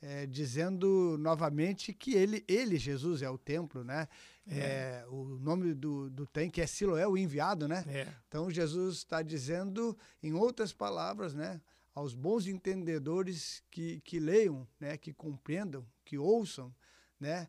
É, 0.00 0.26
dizendo 0.26 1.16
novamente 1.18 1.92
que 1.92 2.14
ele, 2.14 2.44
ele, 2.46 2.78
Jesus, 2.78 3.20
é 3.20 3.28
o 3.28 3.36
templo, 3.36 3.82
né? 3.82 4.06
É. 4.46 4.58
É, 4.58 5.06
o 5.08 5.24
nome 5.40 5.74
do, 5.74 6.08
do 6.08 6.24
tanque 6.24 6.60
é 6.60 6.66
Siloé, 6.66 7.06
o 7.06 7.18
enviado, 7.18 7.66
né? 7.66 7.84
É. 7.88 8.08
Então 8.28 8.48
Jesus 8.48 8.98
está 8.98 9.22
dizendo, 9.22 9.98
em 10.22 10.32
outras 10.32 10.72
palavras, 10.72 11.34
né? 11.34 11.60
Aos 11.94 12.14
bons 12.14 12.46
entendedores 12.46 13.60
que, 13.70 14.00
que 14.02 14.20
leiam, 14.20 14.66
né? 14.78 14.96
Que 14.96 15.12
compreendam, 15.12 15.84
que 16.04 16.16
ouçam, 16.16 16.72
né? 17.18 17.48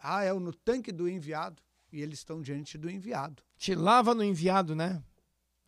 Ah, 0.00 0.24
é 0.24 0.32
no 0.32 0.52
tanque 0.52 0.92
do 0.92 1.08
enviado 1.08 1.62
e 1.92 2.00
eles 2.00 2.18
estão 2.18 2.40
diante 2.42 2.76
do 2.76 2.90
enviado. 2.90 3.42
Te 3.56 3.74
lava 3.74 4.14
no 4.14 4.22
enviado, 4.22 4.74
né? 4.74 5.02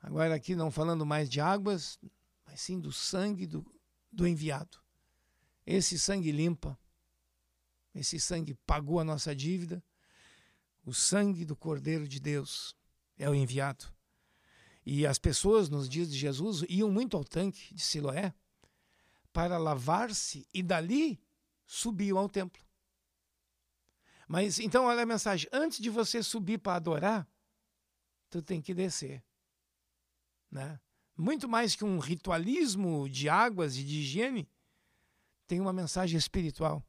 Agora 0.00 0.34
aqui 0.34 0.54
não 0.54 0.70
falando 0.70 1.04
mais 1.04 1.28
de 1.28 1.40
águas, 1.40 1.98
mas 2.46 2.60
sim 2.60 2.78
do 2.78 2.92
sangue 2.92 3.46
do, 3.46 3.64
do 4.12 4.26
enviado. 4.26 4.78
Esse 5.70 5.98
sangue 5.98 6.32
limpa, 6.32 6.78
esse 7.94 8.18
sangue 8.18 8.54
pagou 8.64 9.00
a 9.00 9.04
nossa 9.04 9.36
dívida, 9.36 9.84
o 10.82 10.94
sangue 10.94 11.44
do 11.44 11.54
Cordeiro 11.54 12.08
de 12.08 12.18
Deus 12.18 12.74
é 13.18 13.28
o 13.28 13.34
enviado. 13.34 13.84
E 14.86 15.06
as 15.06 15.18
pessoas 15.18 15.68
nos 15.68 15.86
dias 15.86 16.10
de 16.10 16.16
Jesus 16.16 16.64
iam 16.70 16.90
muito 16.90 17.18
ao 17.18 17.22
tanque 17.22 17.74
de 17.74 17.82
Siloé 17.82 18.32
para 19.30 19.58
lavar-se 19.58 20.48
e 20.54 20.62
dali 20.62 21.20
subiam 21.66 22.16
ao 22.16 22.30
templo. 22.30 22.64
Mas 24.26 24.58
então 24.58 24.86
olha 24.86 25.02
a 25.02 25.06
mensagem, 25.06 25.50
antes 25.52 25.80
de 25.80 25.90
você 25.90 26.22
subir 26.22 26.56
para 26.56 26.76
adorar, 26.76 27.28
tu 28.30 28.40
tem 28.40 28.62
que 28.62 28.72
descer. 28.72 29.22
Né? 30.50 30.80
Muito 31.14 31.46
mais 31.46 31.76
que 31.76 31.84
um 31.84 31.98
ritualismo 31.98 33.06
de 33.06 33.28
águas 33.28 33.76
e 33.76 33.84
de 33.84 33.98
higiene, 33.98 34.48
tem 35.48 35.60
uma 35.60 35.72
mensagem 35.72 36.16
espiritual. 36.16 36.84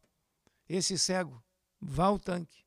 Esse 0.68 1.00
cego, 1.00 1.42
vá 1.80 2.06
ao 2.06 2.20
tanque. 2.20 2.64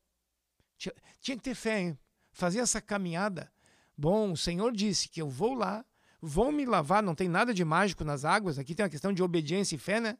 Tinha, 0.76 0.94
tinha 1.20 1.36
que 1.36 1.42
ter 1.42 1.54
fé, 1.54 1.80
hein? 1.80 1.98
Fazer 2.32 2.58
essa 2.58 2.80
caminhada. 2.80 3.52
Bom, 3.96 4.32
o 4.32 4.36
Senhor 4.36 4.72
disse 4.72 5.08
que 5.08 5.20
eu 5.20 5.28
vou 5.28 5.54
lá, 5.54 5.84
vou 6.20 6.50
me 6.50 6.64
lavar, 6.64 7.02
não 7.02 7.14
tem 7.14 7.28
nada 7.28 7.52
de 7.52 7.64
mágico 7.64 8.02
nas 8.02 8.24
águas, 8.24 8.58
aqui 8.58 8.74
tem 8.74 8.82
uma 8.82 8.90
questão 8.90 9.12
de 9.12 9.22
obediência 9.22 9.76
e 9.76 9.78
fé, 9.78 10.00
né? 10.00 10.18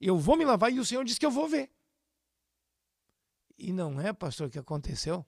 Eu 0.00 0.18
vou 0.18 0.36
me 0.36 0.44
lavar 0.44 0.72
e 0.72 0.80
o 0.80 0.84
Senhor 0.84 1.04
disse 1.04 1.20
que 1.20 1.26
eu 1.26 1.30
vou 1.30 1.48
ver. 1.48 1.70
E 3.56 3.72
não 3.72 4.00
é, 4.00 4.12
pastor, 4.12 4.50
que 4.50 4.58
aconteceu? 4.58 5.24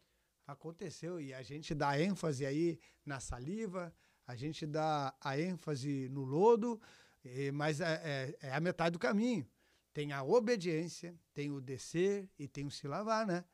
Aconteceu, 0.47 1.21
e 1.21 1.33
a 1.33 1.43
gente 1.43 1.75
dá 1.75 2.01
ênfase 2.01 2.45
aí 2.45 2.79
na 3.07 3.21
saliva, 3.21 3.95
a 4.27 4.35
gente 4.35 4.67
dá 4.67 5.15
a 5.21 5.39
ênfase 5.39 6.09
no 6.09 6.25
lodo, 6.25 6.81
mas 7.53 7.81
é, 7.81 8.35
é, 8.41 8.49
é, 8.49 8.53
a 8.55 8.61
metade 8.61 8.93
do 8.93 8.99
caminho. 8.99 9.47
Tem 9.93 10.13
a 10.13 10.23
obediência, 10.23 11.15
tem 11.35 11.51
o 11.51 11.61
descer 11.61 12.29
e 12.39 12.47
tem 12.47 12.65
o 12.65 12.71
se 12.71 12.87
lavar, 12.87 13.27
né? 13.27 13.45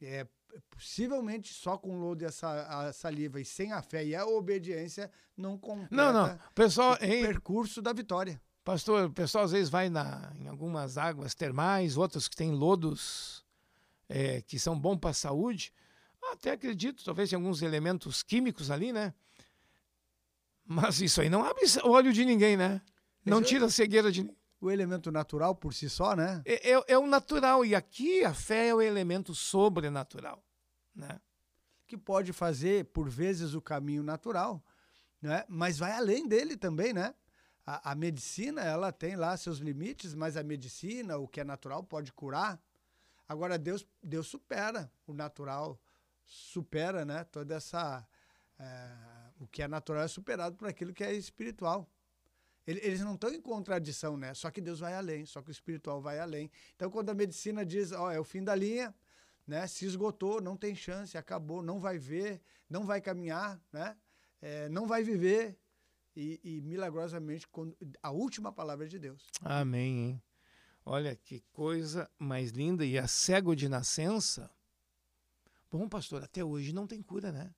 É, 0.00 0.26
possivelmente 0.70 1.52
só 1.52 1.76
com 1.76 1.96
o 1.96 2.00
lodo 2.00 2.24
e 2.24 2.26
a, 2.26 2.92
saliva 2.92 3.40
e 3.40 3.44
sem 3.44 3.72
a 3.72 3.82
fé 3.82 4.04
e 4.04 4.14
a 4.14 4.26
obediência 4.26 5.10
não 5.36 5.58
completa 5.58 5.94
não, 5.94 6.12
não. 6.12 6.38
Pessoal, 6.54 6.96
o 7.00 7.04
hein, 7.04 7.22
percurso 7.22 7.82
da 7.82 7.92
vitória. 7.92 8.40
Pastor, 8.64 9.06
o 9.06 9.12
pessoal 9.12 9.44
às 9.44 9.52
vezes 9.52 9.70
vai 9.70 9.88
na, 9.88 10.32
em 10.36 10.46
algumas 10.46 10.98
águas 10.98 11.34
termais, 11.34 11.96
outras 11.96 12.28
que 12.28 12.36
têm 12.36 12.52
lodos 12.52 13.44
é, 14.08 14.42
que 14.42 14.58
são 14.58 14.78
bons 14.78 14.98
para 14.98 15.10
a 15.10 15.14
saúde. 15.14 15.72
Até 16.32 16.52
acredito, 16.52 17.04
talvez 17.04 17.32
em 17.32 17.36
alguns 17.36 17.62
elementos 17.62 18.22
químicos 18.22 18.70
ali, 18.70 18.92
né? 18.92 19.14
Mas 20.66 21.00
isso 21.00 21.22
aí 21.22 21.30
não 21.30 21.42
abre 21.42 21.64
o 21.82 21.88
olho 21.88 22.12
de 22.12 22.24
ninguém, 22.24 22.56
né? 22.56 22.82
Não 23.28 23.42
tira 23.42 23.66
a 23.66 23.70
cegueira 23.70 24.10
de 24.10 24.28
o 24.60 24.70
elemento 24.70 25.10
natural 25.10 25.54
por 25.54 25.72
si 25.72 25.88
só, 25.88 26.16
né? 26.16 26.42
É, 26.44 26.72
é, 26.72 26.84
é, 26.88 26.98
o 26.98 27.06
natural. 27.06 27.64
E 27.64 27.74
aqui 27.74 28.24
a 28.24 28.34
fé 28.34 28.68
é 28.68 28.74
o 28.74 28.82
elemento 28.82 29.34
sobrenatural. 29.34 30.42
Né? 30.94 31.20
Que 31.86 31.96
pode 31.96 32.32
fazer, 32.32 32.86
por 32.86 33.08
vezes, 33.08 33.54
o 33.54 33.62
caminho 33.62 34.02
natural, 34.02 34.62
né? 35.22 35.44
mas 35.48 35.78
vai 35.78 35.92
além 35.92 36.26
dele 36.26 36.56
também, 36.56 36.92
né? 36.92 37.14
A, 37.64 37.92
a 37.92 37.94
medicina, 37.94 38.62
ela 38.62 38.90
tem 38.90 39.14
lá 39.14 39.36
seus 39.36 39.58
limites, 39.58 40.14
mas 40.14 40.36
a 40.36 40.42
medicina, 40.42 41.18
o 41.18 41.28
que 41.28 41.40
é 41.40 41.44
natural, 41.44 41.84
pode 41.84 42.12
curar. 42.12 42.60
Agora, 43.28 43.58
Deus, 43.58 43.86
Deus 44.02 44.26
supera 44.26 44.90
o 45.06 45.12
natural, 45.12 45.78
supera 46.24 47.04
né? 47.04 47.24
toda 47.24 47.54
essa. 47.54 48.06
É, 48.58 49.08
o 49.38 49.46
que 49.46 49.62
é 49.62 49.68
natural 49.68 50.02
é 50.02 50.08
superado 50.08 50.56
por 50.56 50.66
aquilo 50.66 50.92
que 50.92 51.04
é 51.04 51.12
espiritual. 51.12 51.88
Eles 52.70 53.00
não 53.00 53.14
estão 53.14 53.30
em 53.32 53.40
contradição, 53.40 54.18
né? 54.18 54.34
Só 54.34 54.50
que 54.50 54.60
Deus 54.60 54.80
vai 54.80 54.92
além, 54.92 55.24
só 55.24 55.40
que 55.40 55.48
o 55.48 55.50
espiritual 55.50 56.02
vai 56.02 56.18
além. 56.18 56.50
Então, 56.76 56.90
quando 56.90 57.08
a 57.08 57.14
medicina 57.14 57.64
diz, 57.64 57.92
ó, 57.92 58.10
é 58.12 58.20
o 58.20 58.24
fim 58.24 58.44
da 58.44 58.54
linha, 58.54 58.94
né? 59.46 59.66
Se 59.66 59.86
esgotou, 59.86 60.38
não 60.38 60.54
tem 60.54 60.74
chance, 60.74 61.16
acabou, 61.16 61.62
não 61.62 61.80
vai 61.80 61.98
ver, 61.98 62.42
não 62.68 62.84
vai 62.84 63.00
caminhar, 63.00 63.58
né? 63.72 63.96
É, 64.42 64.68
não 64.68 64.86
vai 64.86 65.02
viver. 65.02 65.58
E, 66.14 66.38
e, 66.44 66.60
milagrosamente, 66.60 67.46
a 68.02 68.10
última 68.10 68.52
palavra 68.52 68.84
é 68.84 68.88
de 68.88 68.98
Deus. 68.98 69.26
Amém, 69.40 69.98
hein? 69.98 70.22
Olha 70.84 71.16
que 71.16 71.40
coisa 71.52 72.10
mais 72.18 72.50
linda. 72.50 72.84
E 72.84 72.98
a 72.98 73.08
cego 73.08 73.56
de 73.56 73.66
nascença, 73.66 74.50
bom, 75.70 75.88
pastor, 75.88 76.22
até 76.22 76.44
hoje 76.44 76.74
não 76.74 76.86
tem 76.86 77.00
cura, 77.00 77.32
né? 77.32 77.54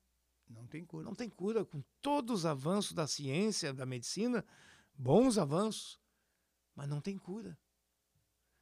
Não 0.49 0.65
tem 0.67 0.85
cura. 0.85 1.03
Não 1.03 1.15
tem 1.15 1.29
cura. 1.29 1.65
Com 1.65 1.83
todos 2.01 2.41
os 2.41 2.45
avanços 2.45 2.93
da 2.93 3.07
ciência, 3.07 3.73
da 3.73 3.85
medicina, 3.85 4.45
bons 5.01 5.39
avanços, 5.39 5.99
mas 6.75 6.87
não 6.87 7.01
tem 7.01 7.17
cura. 7.17 7.57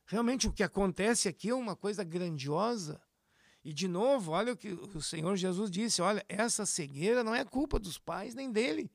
Realmente 0.05 0.47
o 0.47 0.53
que 0.53 0.63
acontece 0.63 1.27
aqui 1.27 1.49
é 1.49 1.53
uma 1.53 1.75
coisa 1.75 2.03
grandiosa. 2.03 3.01
E 3.63 3.73
de 3.73 3.87
novo, 3.87 4.31
olha 4.31 4.53
o 4.53 4.57
que 4.57 4.69
o 4.69 5.01
Senhor 5.01 5.35
Jesus 5.35 5.69
disse: 5.69 6.01
olha, 6.01 6.25
essa 6.29 6.65
cegueira 6.65 7.23
não 7.23 7.35
é 7.35 7.43
culpa 7.43 7.77
dos 7.77 7.97
pais 7.97 8.33
nem 8.33 8.51
dele, 8.51 8.89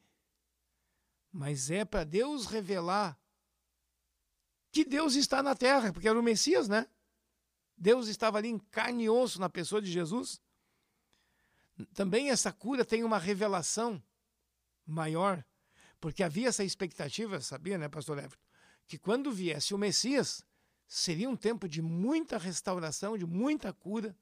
mas 1.30 1.70
é 1.70 1.84
para 1.84 2.02
Deus 2.02 2.46
revelar 2.46 3.18
que 4.72 4.84
Deus 4.84 5.14
está 5.14 5.42
na 5.42 5.54
terra, 5.54 5.92
porque 5.92 6.08
era 6.08 6.18
o 6.18 6.22
Messias, 6.22 6.66
né? 6.66 6.88
Deus 7.76 8.08
estava 8.08 8.38
ali 8.38 8.48
em 8.48 8.58
carne 8.58 9.04
e 9.04 9.10
osso 9.10 9.38
na 9.38 9.50
pessoa 9.50 9.82
de 9.82 9.92
Jesus. 9.92 10.40
Também 11.92 12.30
essa 12.30 12.50
cura 12.50 12.84
tem 12.84 13.04
uma 13.04 13.18
revelação 13.18 14.02
maior 14.86 15.44
porque 16.04 16.22
havia 16.22 16.48
essa 16.48 16.62
expectativa, 16.62 17.40
sabia, 17.40 17.78
né, 17.78 17.88
pastor 17.88 18.18
Everton? 18.18 18.36
Que 18.86 18.98
quando 18.98 19.32
viesse 19.32 19.72
o 19.72 19.78
Messias, 19.78 20.44
seria 20.86 21.30
um 21.30 21.34
tempo 21.34 21.66
de 21.66 21.80
muita 21.80 22.36
restauração, 22.36 23.16
de 23.16 23.24
muita 23.24 23.72
cura, 23.72 24.14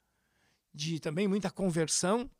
de 0.73 0.97
também 0.97 1.27
muita 1.27 1.51
conversão, 1.51 2.31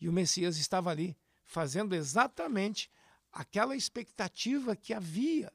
e 0.00 0.08
o 0.08 0.12
Messias 0.12 0.56
estava 0.56 0.88
ali, 0.88 1.16
fazendo 1.42 1.96
exatamente 1.96 2.88
aquela 3.32 3.74
expectativa 3.74 4.76
que 4.76 4.94
havia. 4.94 5.52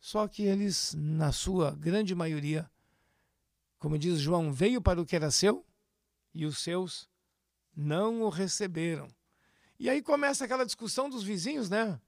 Só 0.00 0.26
que 0.26 0.42
eles, 0.42 0.92
na 0.98 1.30
sua 1.30 1.70
grande 1.70 2.16
maioria, 2.16 2.68
como 3.78 3.96
diz 3.96 4.18
João, 4.18 4.52
veio 4.52 4.82
para 4.82 5.00
o 5.00 5.06
que 5.06 5.14
era 5.14 5.30
seu 5.30 5.64
e 6.34 6.44
os 6.44 6.58
seus 6.58 7.08
não 7.76 8.22
o 8.22 8.28
receberam. 8.28 9.06
E 9.78 9.88
aí 9.88 10.02
começa 10.02 10.44
aquela 10.44 10.66
discussão 10.66 11.08
dos 11.08 11.22
vizinhos, 11.22 11.70
né? 11.70 12.00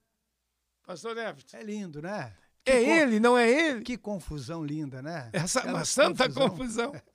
Pastor 0.85 1.17
Everton. 1.17 1.57
É 1.57 1.63
lindo, 1.63 2.01
né? 2.01 2.33
é 2.65 2.81
ele, 2.81 3.19
não 3.19 3.37
é 3.37 3.49
ele? 3.49 3.81
Que 3.81 3.97
confusão 3.97 4.63
linda, 4.63 5.01
né? 5.01 5.29
Essa 5.33 5.61
é 5.61 5.71
uma 5.71 5.85
santa 5.85 6.25
confusão. 6.27 6.91
confusão. 6.91 7.01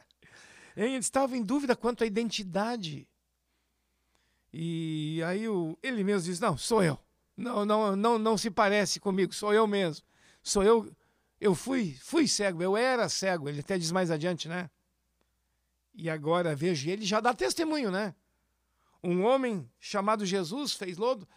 Ele 0.77 0.95
estava 0.95 1.37
em 1.37 1.43
dúvida 1.43 1.75
quanto 1.75 2.05
à 2.05 2.07
identidade. 2.07 3.09
E 4.53 5.21
aí 5.27 5.49
o, 5.49 5.77
ele 5.83 6.05
mesmo 6.05 6.31
diz: 6.31 6.39
Não, 6.39 6.57
sou 6.57 6.85
eu. 6.85 6.97
Não, 7.37 7.65
não, 7.65 7.97
não, 7.97 8.17
não 8.17 8.39
se 8.39 8.49
parece 8.49 9.01
comigo, 9.01 9.35
sou 9.35 9.53
eu 9.53 9.67
mesmo. 9.67 10.05
Sou 10.41 10.63
eu. 10.63 10.89
Eu 11.41 11.53
fui, 11.55 11.97
fui 12.01 12.29
cego, 12.29 12.63
eu 12.63 12.77
era 12.77 13.09
cego. 13.09 13.49
Ele 13.49 13.59
até 13.59 13.77
diz 13.77 13.91
mais 13.91 14.09
adiante, 14.09 14.49
né? 14.49 14.71
E 15.95 16.09
agora 16.09 16.55
vejo 16.55 16.89
ele 16.89 17.05
já 17.05 17.19
dá 17.19 17.35
testemunho, 17.35 17.91
né? 17.91 18.15
Um 19.03 19.25
homem 19.25 19.69
chamado 19.81 20.25
Jesus 20.25 20.75
fez 20.75 20.97
lodo. 20.97 21.29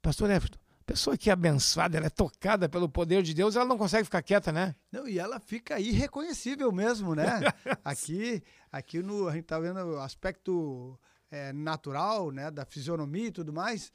Pastor 0.00 0.30
Everton, 0.30 0.58
pessoa 0.86 1.16
que 1.18 1.28
é 1.28 1.32
abençoada, 1.32 1.96
ela 1.96 2.06
é 2.06 2.10
tocada 2.10 2.68
pelo 2.68 2.88
poder 2.88 3.22
de 3.22 3.34
Deus, 3.34 3.56
ela 3.56 3.64
não 3.64 3.76
consegue 3.76 4.04
ficar 4.04 4.22
quieta, 4.22 4.52
né? 4.52 4.76
Não, 4.90 5.08
e 5.08 5.18
ela 5.18 5.40
fica 5.40 5.80
irreconhecível 5.80 6.70
mesmo, 6.70 7.14
né? 7.14 7.24
aqui, 7.84 8.42
aqui 8.70 9.02
no, 9.02 9.28
a 9.28 9.34
gente 9.34 9.44
tá 9.44 9.58
vendo 9.58 9.80
o 9.80 10.00
aspecto 10.00 10.98
é, 11.28 11.52
natural, 11.52 12.30
né, 12.30 12.50
da 12.52 12.64
fisionomia 12.64 13.26
e 13.26 13.32
tudo 13.32 13.52
mais, 13.52 13.92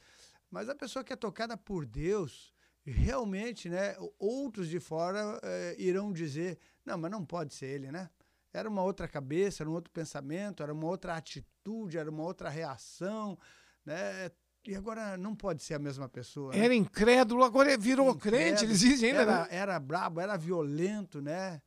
mas 0.50 0.68
a 0.68 0.74
pessoa 0.74 1.02
que 1.02 1.14
é 1.14 1.16
tocada 1.16 1.56
por 1.56 1.86
Deus, 1.86 2.52
realmente, 2.84 3.70
né, 3.70 3.96
outros 4.18 4.68
de 4.68 4.78
fora 4.78 5.40
é, 5.42 5.74
irão 5.78 6.12
dizer, 6.12 6.58
não, 6.84 6.98
mas 6.98 7.10
não 7.10 7.24
pode 7.24 7.54
ser 7.54 7.66
ele, 7.66 7.90
né? 7.90 8.10
Era 8.52 8.68
uma 8.68 8.82
outra 8.82 9.08
cabeça, 9.08 9.62
era 9.62 9.70
um 9.70 9.72
outro 9.72 9.90
pensamento, 9.90 10.62
era 10.62 10.74
uma 10.74 10.86
outra 10.86 11.16
atitude, 11.16 11.96
era 11.96 12.10
uma 12.10 12.22
outra 12.22 12.50
reação, 12.50 13.38
né? 13.82 14.30
E 14.66 14.76
agora 14.76 15.16
não 15.16 15.34
pode 15.34 15.62
ser 15.62 15.74
a 15.74 15.78
mesma 15.78 16.08
pessoa. 16.08 16.52
Né? 16.52 16.64
Era 16.64 16.74
incrédulo, 16.74 17.42
agora 17.42 17.76
virou 17.76 18.10
incrédulo, 18.10 18.42
crente, 18.42 18.64
eles 18.64 18.80
dizem 18.80 19.10
ainda. 19.10 19.22
Era, 19.22 19.42
né? 19.42 19.48
era 19.50 19.80
brabo, 19.80 20.20
era 20.20 20.36
violento, 20.36 21.20
né? 21.20 21.60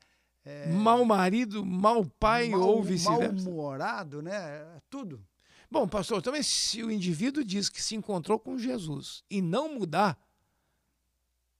É, 0.45 0.67
mau 0.67 1.03
marido, 1.03 1.65
mau 1.65 2.05
pai 2.05 2.49
mal, 2.49 2.61
ou 2.61 2.83
vice-versa. 2.83 3.33
Mal-humorado, 3.33 4.21
né? 4.21 4.79
Tudo. 4.89 5.25
Bom, 5.69 5.87
pastor, 5.87 6.21
também 6.21 6.43
se 6.43 6.83
o 6.83 6.91
indivíduo 6.91 7.43
diz 7.43 7.67
que 7.67 7.81
se 7.81 7.95
encontrou 7.95 8.39
com 8.39 8.57
Jesus 8.57 9.23
e 9.29 9.41
não 9.41 9.73
mudar, 9.73 10.17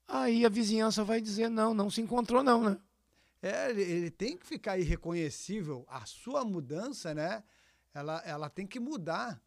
aí 0.08 0.46
a 0.46 0.50
vizinhança 0.50 1.04
vai 1.04 1.20
dizer: 1.20 1.50
não, 1.50 1.74
não 1.74 1.90
se 1.90 2.00
encontrou, 2.00 2.44
não, 2.44 2.64
né? 2.64 2.78
É, 3.42 3.72
ele 3.72 4.10
tem 4.10 4.38
que 4.38 4.46
ficar 4.46 4.78
irreconhecível. 4.78 5.86
A 5.90 6.06
sua 6.06 6.46
mudança, 6.46 7.14
né? 7.14 7.44
Ela, 7.94 8.22
ela 8.26 8.50
tem 8.50 8.66
que 8.66 8.80
mudar. 8.80 9.42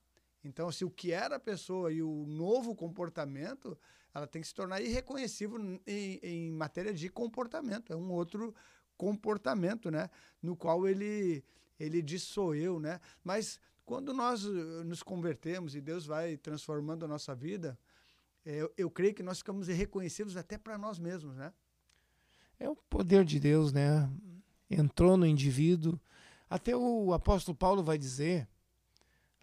Então, 0.49 0.73
se 0.73 0.83
o 0.83 0.90
que 0.90 1.12
era 1.12 1.37
a 1.37 1.40
pessoa 1.40 1.93
e 1.93 2.02
o 2.02 2.25
novo 2.26 2.75
comportamento, 2.75 3.76
ela 4.14 4.26
tem 4.26 4.40
que 4.40 4.49
se 4.49 4.55
tornar 4.55 4.81
irreconhecível 4.81 5.61
em, 5.87 6.19
em 6.23 6.50
matéria 6.52 6.95
de 6.95 7.11
comportamento. 7.11 7.93
É 7.93 7.97
um 7.97 8.11
outro 8.11 8.55
comportamento, 8.97 9.90
né? 9.90 10.09
No 10.43 10.57
qual 10.57 10.88
ele, 10.88 11.45
ele 11.78 12.00
diz 12.00 12.23
sou 12.23 12.55
eu, 12.55 12.81
né? 12.81 12.99
Mas 13.23 13.61
quando 13.85 14.14
nós 14.14 14.42
eh, 14.44 14.49
nos 14.85 15.03
convertemos 15.03 15.75
e 15.75 15.83
Deus 15.83 16.07
vai 16.07 16.38
transformando 16.38 17.05
a 17.05 17.09
nossa 17.09 17.35
vida, 17.35 17.79
eu, 18.44 18.66
é, 18.66 18.72
eu 18.79 18.90
creio 18.90 19.14
que 19.14 19.22
nós 19.22 19.38
ficamos 19.38 19.68
irreconhecíveis 19.68 20.37
até 20.37 20.57
para 20.57 20.79
nós 20.79 20.99
mesmos, 20.99 21.37
né? 21.37 21.53
É 22.59 22.68
o 22.70 22.75
poder 22.75 23.22
de 23.22 23.38
Deus, 23.38 23.70
né? 23.70 24.11
Entrou 24.70 25.18
no 25.18 25.27
indivíduo. 25.27 26.01
Até 26.49 26.75
o 26.75 27.12
apóstolo 27.12 27.55
Paulo 27.55 27.85
vai 27.85 27.99
dizer 27.99 28.49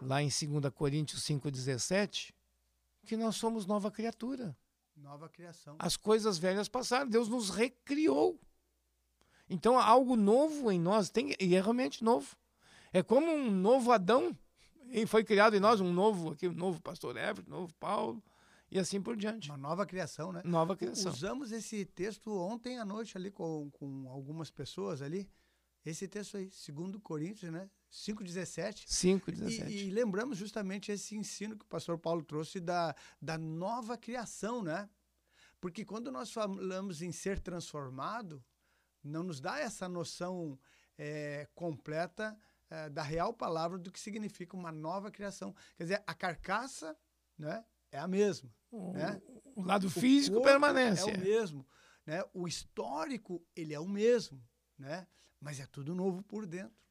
lá 0.01 0.21
em 0.21 0.29
2 0.29 0.73
Coríntios 0.73 1.21
5,17, 1.23 2.33
que 3.05 3.15
nós 3.15 3.35
somos 3.35 3.65
nova 3.65 3.91
criatura. 3.91 4.55
Nova 4.95 5.27
criação. 5.29 5.75
As 5.77 5.97
coisas 5.97 6.37
velhas 6.37 6.67
passaram, 6.67 7.09
Deus 7.09 7.27
nos 7.27 7.49
recriou. 7.49 8.39
Então, 9.49 9.77
algo 9.77 10.15
novo 10.15 10.71
em 10.71 10.79
nós, 10.79 11.09
tem, 11.09 11.35
e 11.39 11.55
é 11.55 11.61
realmente 11.61 12.03
novo. 12.03 12.35
É 12.91 13.03
como 13.03 13.31
um 13.31 13.51
novo 13.51 13.91
Adão, 13.91 14.35
e 14.89 15.05
foi 15.05 15.23
criado 15.23 15.55
em 15.55 15.59
nós 15.59 15.81
um 15.81 15.91
novo, 15.91 16.31
aqui, 16.31 16.47
um 16.47 16.53
novo 16.53 16.81
pastor 16.81 17.15
Everton, 17.17 17.51
um 17.51 17.59
novo 17.61 17.73
Paulo, 17.75 18.23
e 18.71 18.79
assim 18.79 19.01
por 19.01 19.15
diante. 19.15 19.49
Uma 19.49 19.57
nova 19.57 19.85
criação, 19.85 20.31
né? 20.31 20.41
Nova 20.43 20.75
criação. 20.75 21.11
Usamos 21.11 21.51
esse 21.51 21.85
texto 21.85 22.31
ontem 22.35 22.79
à 22.79 22.85
noite 22.85 23.17
ali 23.17 23.29
com, 23.29 23.69
com 23.71 24.09
algumas 24.09 24.49
pessoas 24.49 25.01
ali. 25.01 25.29
Esse 25.85 26.07
texto 26.07 26.37
aí, 26.37 26.49
2 26.49 26.97
Coríntios, 27.03 27.51
né? 27.51 27.69
5,17. 27.95 28.85
5,17. 28.85 29.69
E, 29.69 29.87
e 29.87 29.89
lembramos 29.89 30.37
justamente 30.37 30.91
esse 30.91 31.15
ensino 31.15 31.57
que 31.57 31.63
o 31.63 31.67
pastor 31.67 31.97
Paulo 31.97 32.21
trouxe 32.21 32.59
da, 32.59 32.93
da 33.21 33.37
nova 33.37 33.97
criação, 33.97 34.61
né? 34.61 34.89
Porque 35.61 35.85
quando 35.85 36.11
nós 36.11 36.31
falamos 36.31 37.01
em 37.01 37.11
ser 37.11 37.39
transformado, 37.39 38.43
não 39.01 39.23
nos 39.23 39.39
dá 39.39 39.59
essa 39.59 39.87
noção 39.87 40.59
é, 40.97 41.47
completa 41.55 42.37
é, 42.69 42.89
da 42.89 43.01
real 43.01 43.33
palavra 43.33 43.77
do 43.77 43.91
que 43.91 43.99
significa 43.99 44.57
uma 44.57 44.71
nova 44.71 45.09
criação. 45.09 45.55
Quer 45.77 45.83
dizer, 45.83 46.03
a 46.05 46.13
carcaça 46.13 46.97
né, 47.37 47.63
é 47.91 47.97
a 47.97 48.07
mesma. 48.07 48.53
O, 48.69 48.91
né? 48.91 49.21
o 49.55 49.63
lado 49.63 49.89
físico 49.89 50.41
permanece. 50.41 51.09
É 51.09 51.13
o 51.13 51.19
mesmo. 51.19 51.65
Né? 52.05 52.23
O 52.33 52.45
histórico, 52.45 53.41
ele 53.55 53.73
é 53.73 53.79
o 53.79 53.87
mesmo. 53.87 54.43
Né? 54.77 55.07
Mas 55.39 55.61
é 55.61 55.65
tudo 55.65 55.95
novo 55.95 56.21
por 56.23 56.45
dentro. 56.45 56.84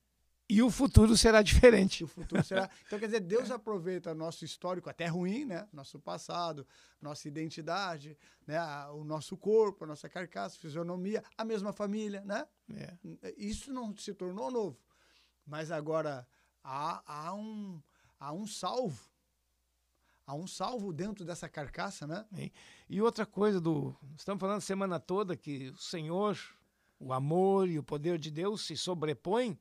E 0.48 0.62
o 0.62 0.70
futuro 0.70 1.16
será 1.16 1.40
diferente. 1.42 2.04
O 2.04 2.06
futuro 2.06 2.44
será. 2.44 2.68
Então, 2.86 2.98
quer 2.98 3.06
dizer, 3.06 3.20
Deus 3.20 3.50
aproveita 3.50 4.14
nosso 4.14 4.44
histórico, 4.44 4.90
até 4.90 5.06
ruim, 5.06 5.46
né? 5.46 5.66
Nosso 5.72 5.98
passado, 5.98 6.66
nossa 7.00 7.26
identidade, 7.26 8.16
né? 8.46 8.58
o 8.88 9.04
nosso 9.04 9.36
corpo, 9.36 9.84
a 9.84 9.86
nossa 9.86 10.08
carcaça, 10.08 10.58
fisionomia, 10.58 11.24
a 11.36 11.44
mesma 11.44 11.72
família, 11.72 12.22
né? 12.24 12.46
É. 12.74 13.34
Isso 13.38 13.72
não 13.72 13.96
se 13.96 14.12
tornou 14.12 14.50
novo. 14.50 14.78
Mas 15.46 15.70
agora 15.70 16.26
há, 16.62 17.02
há, 17.06 17.34
um, 17.34 17.80
há 18.20 18.32
um 18.32 18.46
salvo. 18.46 19.08
Há 20.26 20.34
um 20.34 20.46
salvo 20.46 20.92
dentro 20.92 21.24
dessa 21.24 21.48
carcaça, 21.48 22.06
né? 22.06 22.26
E 22.88 23.00
outra 23.00 23.24
coisa 23.24 23.60
do. 23.60 23.96
Estamos 24.16 24.40
falando 24.40 24.58
a 24.58 24.62
semana 24.62 25.00
toda 25.00 25.36
que 25.36 25.68
o 25.68 25.76
Senhor 25.76 26.38
o 26.98 27.12
amor 27.12 27.68
e 27.68 27.78
o 27.78 27.82
poder 27.82 28.18
de 28.18 28.30
Deus 28.30 28.66
se 28.66 28.76
sobrepõem 28.76 29.58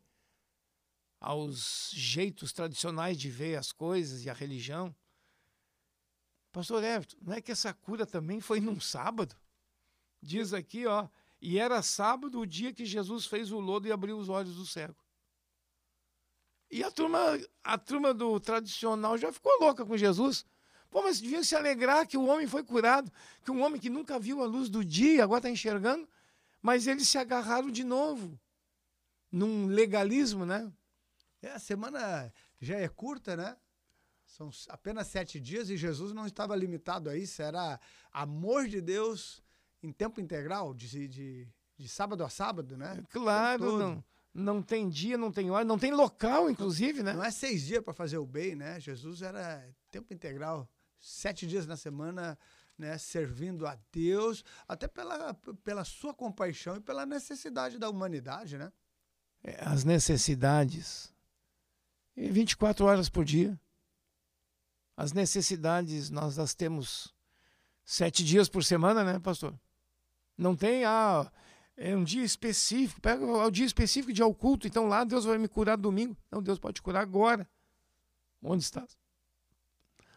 aos 1.24 1.90
jeitos 1.94 2.52
tradicionais 2.52 3.18
de 3.18 3.30
ver 3.30 3.56
as 3.56 3.72
coisas 3.72 4.26
e 4.26 4.30
a 4.30 4.34
religião. 4.34 4.94
Pastor 6.52 6.84
Everton, 6.84 7.16
não 7.22 7.34
é 7.34 7.42
que 7.42 7.52
essa 7.52 7.74
cura 7.74 8.06
também 8.06 8.42
foi 8.42 8.60
num 8.60 8.80
sábado? 8.80 9.34
Diz 10.22 10.54
aqui, 10.54 10.86
ó, 10.86 11.08
e 11.42 11.58
era 11.58 11.82
sábado 11.82 12.42
o 12.42 12.46
dia 12.46 12.74
que 12.74 12.86
Jesus 12.86 13.26
fez 13.26 13.54
o 13.54 13.60
lodo 13.62 13.88
e 13.88 13.92
abriu 13.92 14.18
os 14.18 14.28
olhos 14.28 14.56
do 14.58 14.66
cego. 14.66 15.02
E 16.70 16.84
a 16.84 16.92
turma, 16.92 17.40
a 17.64 17.78
turma 17.78 18.14
do 18.14 18.38
tradicional 18.40 19.18
já 19.18 19.32
ficou 19.32 19.58
louca 19.62 19.86
com 19.86 19.96
Jesus. 19.96 20.46
Pô, 20.90 21.04
mas 21.04 21.22
devia 21.22 21.44
se 21.44 21.56
alegrar 21.56 22.06
que 22.06 22.18
o 22.18 22.26
homem 22.26 22.48
foi 22.48 22.64
curado, 22.64 23.10
que 23.46 23.52
um 23.52 23.62
homem 23.62 23.80
que 23.80 23.90
nunca 23.90 24.20
viu 24.20 24.44
a 24.44 24.46
luz 24.46 24.70
do 24.70 24.84
dia 24.84 25.24
agora 25.24 25.40
está 25.40 25.50
enxergando. 25.50 26.08
Mas 26.62 26.86
eles 26.86 27.08
se 27.08 27.18
agarraram 27.18 27.72
de 27.72 27.84
novo 27.84 28.38
num 29.32 29.68
legalismo, 29.68 30.46
né? 30.46 30.72
É, 31.44 31.52
a 31.52 31.60
semana 31.60 32.34
já 32.62 32.78
é 32.78 32.88
curta, 32.88 33.36
né? 33.36 33.58
São 34.26 34.50
apenas 34.70 35.08
sete 35.08 35.40
dias 35.40 35.70
e 35.70 35.76
Jesus 35.76 36.14
não 36.14 36.26
estava 36.26 36.56
limitado 36.56 37.10
a 37.10 37.18
isso, 37.18 37.42
era 37.42 37.80
amor 38.12 38.68
de 38.68 38.80
Deus 38.80 39.44
em 39.84 39.92
tempo 39.92 40.22
integral, 40.22 40.74
de, 40.74 41.08
de, 41.10 41.48
de 41.78 41.90
sábado 41.90 42.24
a 42.24 42.30
sábado, 42.30 42.78
né? 42.78 43.04
Claro, 43.10 43.78
não, 43.78 44.04
não 44.34 44.62
tem 44.64 44.88
dia, 44.88 45.18
não 45.18 45.34
tem 45.34 45.52
hora, 45.52 45.66
não 45.66 45.78
tem 45.78 45.92
local, 45.92 46.50
inclusive, 46.50 47.04
né? 47.04 47.12
Não 47.12 47.24
é 47.24 47.30
seis 47.30 47.64
dias 47.64 47.84
para 47.84 47.94
fazer 47.94 48.18
o 48.18 48.26
bem, 48.26 48.56
né? 48.56 48.80
Jesus 48.80 49.22
era 49.22 49.70
tempo 49.92 50.14
integral, 50.14 50.68
sete 50.98 51.46
dias 51.46 51.68
na 51.68 51.76
semana, 51.76 52.40
né, 52.78 52.98
servindo 52.98 53.68
a 53.68 53.78
Deus, 53.92 54.44
até 54.66 54.88
pela, 54.88 55.34
pela 55.64 55.84
sua 55.84 56.14
compaixão 56.14 56.78
e 56.78 56.80
pela 56.80 57.06
necessidade 57.06 57.78
da 57.78 57.90
humanidade, 57.90 58.58
né? 58.58 58.72
É, 59.44 59.62
as 59.66 59.84
necessidades. 59.84 61.13
24 62.16 62.86
horas 62.86 63.10
por 63.10 63.26
dia. 63.26 63.60
As 64.96 65.12
necessidades 65.12 66.10
nós 66.10 66.38
as 66.38 66.54
temos 66.54 67.14
sete 67.84 68.24
dias 68.24 68.48
por 68.48 68.64
semana, 68.64 69.04
né, 69.04 69.20
pastor? 69.20 69.54
Não 70.38 70.56
tem, 70.56 70.86
ah, 70.86 71.32
é 71.76 71.96
um 71.96 72.04
dia 72.04 72.24
específico, 72.24 73.02
pega 73.02 73.26
o 73.26 73.52
dia 73.52 73.66
específico 73.66 74.14
de 74.14 74.22
ao 74.22 74.34
culto, 74.34 74.68
então 74.68 74.88
lá 74.88 75.04
Deus 75.04 75.26
vai 75.26 75.38
me 75.38 75.48
curar 75.48 75.78
domingo. 75.78 76.16
Não, 76.32 76.42
Deus 76.42 76.60
pode 76.60 76.82
curar 76.82 77.02
agora. 77.02 77.50
Onde 78.42 78.64
estás? 78.64 78.98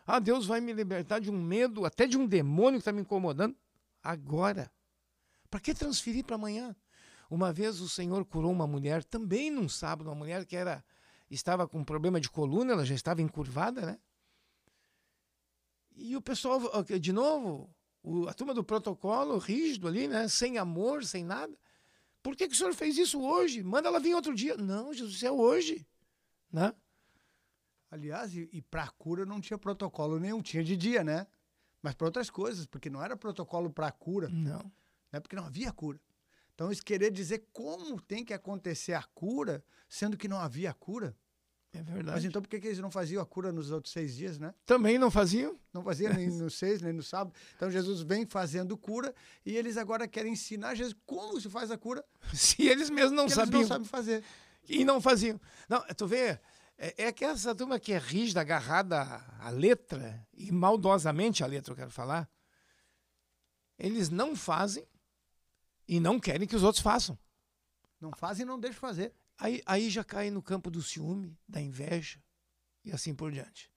Ah, 0.06 0.18
Deus 0.18 0.46
vai 0.46 0.60
me 0.60 0.72
libertar 0.72 1.18
de 1.18 1.30
um 1.30 1.42
medo, 1.42 1.84
até 1.84 2.06
de 2.06 2.16
um 2.16 2.26
demônio 2.26 2.78
que 2.78 2.82
está 2.82 2.92
me 2.92 3.00
incomodando. 3.00 3.56
Agora. 4.02 4.70
Para 5.50 5.60
que 5.60 5.74
transferir 5.74 6.24
para 6.24 6.36
amanhã? 6.36 6.76
Uma 7.30 7.52
vez 7.52 7.80
o 7.80 7.88
Senhor 7.88 8.24
curou 8.24 8.52
uma 8.52 8.66
mulher, 8.66 9.02
também 9.02 9.50
num 9.50 9.68
sábado, 9.68 10.08
uma 10.08 10.14
mulher 10.14 10.44
que 10.44 10.56
era 10.56 10.84
estava 11.30 11.66
com 11.66 11.84
problema 11.84 12.20
de 12.20 12.30
coluna, 12.30 12.72
ela 12.72 12.84
já 12.84 12.94
estava 12.94 13.22
encurvada, 13.22 13.84
né? 13.84 13.98
E 15.94 16.16
o 16.16 16.20
pessoal, 16.20 16.60
de 16.84 17.12
novo, 17.12 17.74
a 18.28 18.34
turma 18.34 18.52
do 18.52 18.62
protocolo 18.62 19.38
rígido 19.38 19.88
ali, 19.88 20.06
né? 20.06 20.28
Sem 20.28 20.58
amor, 20.58 21.04
sem 21.04 21.24
nada. 21.24 21.56
Por 22.22 22.36
que, 22.36 22.48
que 22.48 22.54
o 22.54 22.56
senhor 22.56 22.74
fez 22.74 22.98
isso 22.98 23.20
hoje? 23.20 23.62
Manda 23.62 23.88
ela 23.88 24.00
vir 24.00 24.14
outro 24.14 24.34
dia. 24.34 24.56
Não, 24.56 24.92
Jesus, 24.92 25.22
é 25.22 25.30
hoje. 25.30 25.86
Né? 26.52 26.74
Aliás, 27.90 28.34
e, 28.34 28.48
e 28.52 28.60
para 28.60 28.84
a 28.84 28.90
cura 28.90 29.24
não 29.24 29.40
tinha 29.40 29.56
protocolo 29.56 30.18
nenhum, 30.18 30.42
tinha 30.42 30.62
de 30.62 30.76
dia, 30.76 31.04
né? 31.04 31.26
Mas 31.80 31.94
para 31.94 32.06
outras 32.06 32.28
coisas, 32.28 32.66
porque 32.66 32.90
não 32.90 33.02
era 33.02 33.16
protocolo 33.16 33.70
para 33.70 33.86
a 33.86 33.92
cura. 33.92 34.28
Não. 34.28 34.72
Né? 35.12 35.20
Porque 35.20 35.36
não 35.36 35.46
havia 35.46 35.72
cura. 35.72 36.00
Então, 36.56 36.72
isso 36.72 36.82
querer 36.82 37.10
dizer 37.10 37.44
como 37.52 38.00
tem 38.00 38.24
que 38.24 38.32
acontecer 38.32 38.94
a 38.94 39.02
cura, 39.02 39.62
sendo 39.86 40.16
que 40.16 40.26
não 40.26 40.40
havia 40.40 40.72
cura. 40.72 41.14
É 41.70 41.82
verdade. 41.82 42.16
Mas 42.16 42.24
então 42.24 42.40
por 42.40 42.48
que, 42.48 42.58
que 42.58 42.68
eles 42.68 42.78
não 42.78 42.90
faziam 42.90 43.22
a 43.22 43.26
cura 43.26 43.52
nos 43.52 43.70
outros 43.70 43.92
seis 43.92 44.16
dias, 44.16 44.38
né? 44.38 44.54
Também 44.64 44.98
não 44.98 45.10
faziam? 45.10 45.60
Não 45.74 45.84
faziam 45.84 46.14
nem 46.14 46.28
no 46.32 46.50
seis, 46.50 46.80
nem 46.80 46.94
no 46.94 47.02
sábado. 47.02 47.36
Então 47.54 47.70
Jesus 47.70 48.00
vem 48.00 48.24
fazendo 48.24 48.74
cura 48.78 49.14
e 49.44 49.54
eles 49.54 49.76
agora 49.76 50.08
querem 50.08 50.32
ensinar 50.32 50.74
Jesus 50.74 50.96
como 51.04 51.38
se 51.38 51.50
faz 51.50 51.70
a 51.70 51.76
cura. 51.76 52.02
Se 52.32 52.66
eles 52.66 52.88
mesmos 52.88 53.12
não 53.12 53.28
sabiam. 53.28 53.60
Eles 53.60 53.68
não 53.68 53.76
sabem 53.76 53.88
fazer. 53.88 54.24
E 54.66 54.82
não 54.82 54.98
faziam. 54.98 55.38
Não, 55.68 55.84
tu 55.94 56.06
vê, 56.06 56.40
é, 56.78 57.04
é 57.04 57.12
que 57.12 57.26
essa 57.26 57.54
turma 57.54 57.78
que 57.78 57.92
é 57.92 57.98
rígida, 57.98 58.40
agarrada 58.40 59.22
à 59.38 59.50
letra, 59.50 60.26
e 60.32 60.50
maldosamente 60.50 61.44
à 61.44 61.46
letra, 61.46 61.72
eu 61.72 61.76
quero 61.76 61.90
falar, 61.90 62.26
eles 63.78 64.08
não 64.08 64.34
fazem 64.34 64.86
e 65.88 66.00
não 66.00 66.18
querem 66.18 66.46
que 66.46 66.56
os 66.56 66.62
outros 66.62 66.82
façam. 66.82 67.18
Não 68.00 68.12
fazem 68.12 68.44
e 68.44 68.46
não 68.46 68.58
deixam 68.58 68.80
fazer. 68.80 69.12
Aí, 69.38 69.62
aí 69.66 69.90
já 69.90 70.02
cai 70.02 70.30
no 70.30 70.42
campo 70.42 70.70
do 70.70 70.82
ciúme, 70.82 71.36
da 71.48 71.60
inveja 71.60 72.20
e 72.84 72.92
assim 72.92 73.14
por 73.14 73.30
diante. 73.30 73.70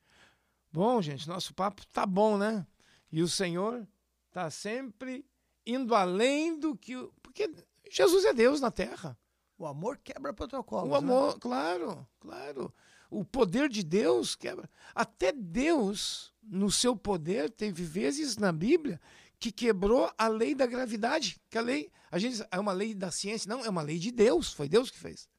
Bom, 0.72 1.02
gente, 1.02 1.28
nosso 1.28 1.54
papo 1.54 1.86
tá 1.88 2.06
bom, 2.06 2.38
né? 2.38 2.66
E 3.12 3.22
o 3.22 3.28
Senhor 3.28 3.88
tá 4.32 4.50
sempre 4.50 5.26
indo 5.66 5.96
além 5.96 6.60
do 6.60 6.76
que. 6.76 6.96
Porque 7.22 7.52
Jesus 7.90 8.24
é 8.26 8.34
Deus 8.34 8.62
na 8.62 8.72
terra. 8.72 9.18
O 9.58 9.66
amor 9.66 9.98
quebra 9.98 10.32
protocolos. 10.32 10.90
O 10.90 10.96
amor, 10.96 11.34
né? 11.34 11.40
claro, 11.42 12.08
claro. 12.20 12.74
O 13.10 13.26
poder 13.26 13.68
de 13.68 13.84
Deus 13.84 14.36
quebra. 14.36 14.70
Até 14.94 15.32
Deus, 15.32 16.32
no 16.44 16.70
seu 16.70 16.96
poder, 16.96 17.50
teve 17.50 17.84
vezes 17.84 18.38
na 18.38 18.52
Bíblia 18.52 19.02
que 19.40 19.52
quebrou 19.52 20.12
a 20.18 20.28
lei 20.28 20.54
da 20.54 20.66
gravidade. 20.66 21.40
Que 21.50 21.58
a 21.58 21.62
lei, 21.62 21.92
a 22.12 22.20
gente 22.20 22.46
é 22.52 22.60
uma 22.60 22.74
lei 22.74 22.94
da 22.94 23.10
ciência, 23.10 23.50
não, 23.50 23.64
é 23.64 23.70
uma 23.70 23.82
lei 23.82 23.98
de 23.98 24.12
Deus, 24.12 24.52
foi 24.54 24.68
Deus 24.68 24.92
que 24.92 25.00
fez. 25.00 25.30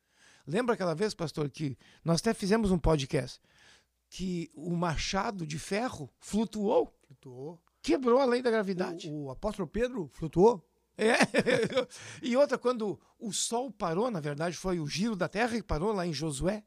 Lembra 0.46 0.74
aquela 0.74 0.94
vez, 0.94 1.14
pastor, 1.14 1.50
que 1.50 1.76
nós 2.04 2.20
até 2.20 2.32
fizemos 2.32 2.70
um 2.70 2.78
podcast 2.78 3.40
que 4.08 4.50
o 4.54 4.70
machado 4.70 5.46
de 5.46 5.58
ferro 5.58 6.10
flutuou? 6.18 6.92
Flutuou. 7.06 7.62
Quebrou 7.80 8.18
a 8.20 8.24
lei 8.24 8.42
da 8.42 8.50
gravidade. 8.50 9.08
O, 9.08 9.26
o 9.26 9.30
apóstolo 9.30 9.68
Pedro 9.68 10.10
flutuou. 10.12 10.66
É. 10.98 11.14
e 12.20 12.36
outra, 12.36 12.58
quando 12.58 13.00
o 13.18 13.32
sol 13.32 13.70
parou, 13.70 14.10
na 14.10 14.20
verdade, 14.20 14.56
foi 14.56 14.80
o 14.80 14.86
giro 14.86 15.14
da 15.14 15.28
terra 15.28 15.56
que 15.56 15.62
parou 15.62 15.92
lá 15.92 16.06
em 16.06 16.12
Josué. 16.12 16.64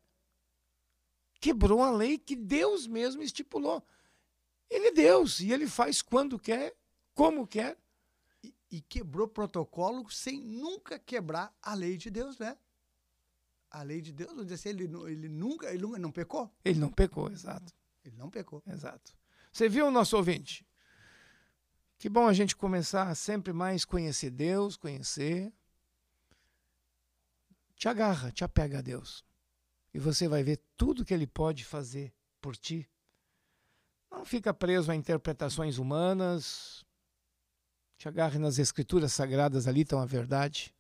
Quebrou 1.40 1.84
a 1.84 1.92
lei 1.92 2.18
que 2.18 2.36
Deus 2.36 2.88
mesmo 2.88 3.22
estipulou. 3.22 3.84
Ele 4.70 4.88
é 4.88 4.92
Deus 4.92 5.40
e 5.42 5.52
ele 5.52 5.68
faz 5.68 6.02
quando 6.02 6.40
quer, 6.40 6.74
como 7.14 7.48
quer. 7.48 7.78
E, 8.44 8.54
e 8.72 8.82
quebrou 8.82 9.28
protocolo 9.28 10.10
sem 10.10 10.42
nunca 10.42 11.00
quebrar 11.00 11.56
a 11.62 11.74
lei 11.74 11.98
de 11.98 12.10
Deus, 12.10 12.38
né? 12.38 12.58
a 13.74 13.82
lei 13.82 14.00
de 14.00 14.14
Deus, 14.14 14.32
dizer 14.44 14.54
assim, 14.54 14.70
ele, 14.70 14.84
ele, 15.12 15.28
nunca, 15.28 15.68
ele 15.74 15.82
nunca 15.82 15.98
não 15.98 16.12
pecou. 16.12 16.54
Ele 16.64 16.80
não 16.80 16.92
pecou, 16.92 17.32
exato. 17.32 17.74
Ele 18.06 18.16
não 18.16 18.30
pecou. 18.30 18.62
Exato. 18.68 19.18
Você 19.52 19.68
viu 19.68 19.88
o 19.88 19.92
nosso 19.92 20.16
ouvinte? 20.16 20.66
Que 21.98 22.08
bom 22.08 22.28
a 22.28 22.34
gente 22.34 22.56
começar 22.56 23.10
a 23.10 23.16
sempre 23.16 23.52
mais 23.52 23.84
conhecer 23.84 24.30
Deus, 24.30 24.78
conhecer. 24.78 25.52
Te 27.76 27.88
agarra, 27.88 28.32
te 28.32 28.44
apega 28.44 28.78
a 28.78 28.82
Deus. 28.82 29.26
E 29.92 29.98
você 29.98 30.28
vai 30.28 30.44
ver 30.44 30.62
tudo 30.78 31.04
que 31.04 31.14
Ele 31.14 31.26
pode 31.26 31.66
fazer 31.66 32.14
por 32.40 32.56
ti. 32.56 32.88
Não 34.12 34.24
fica 34.24 34.54
preso 34.54 34.92
a 34.92 34.96
interpretações 34.96 35.80
humanas. 35.80 36.83
Te 38.04 38.10
agarre 38.10 38.38
nas 38.38 38.60
escrituras 38.60 39.14
sagradas, 39.14 39.66
ali 39.66 39.84
estão 39.84 39.98
a 40.02 40.06
verdade. 40.06 40.76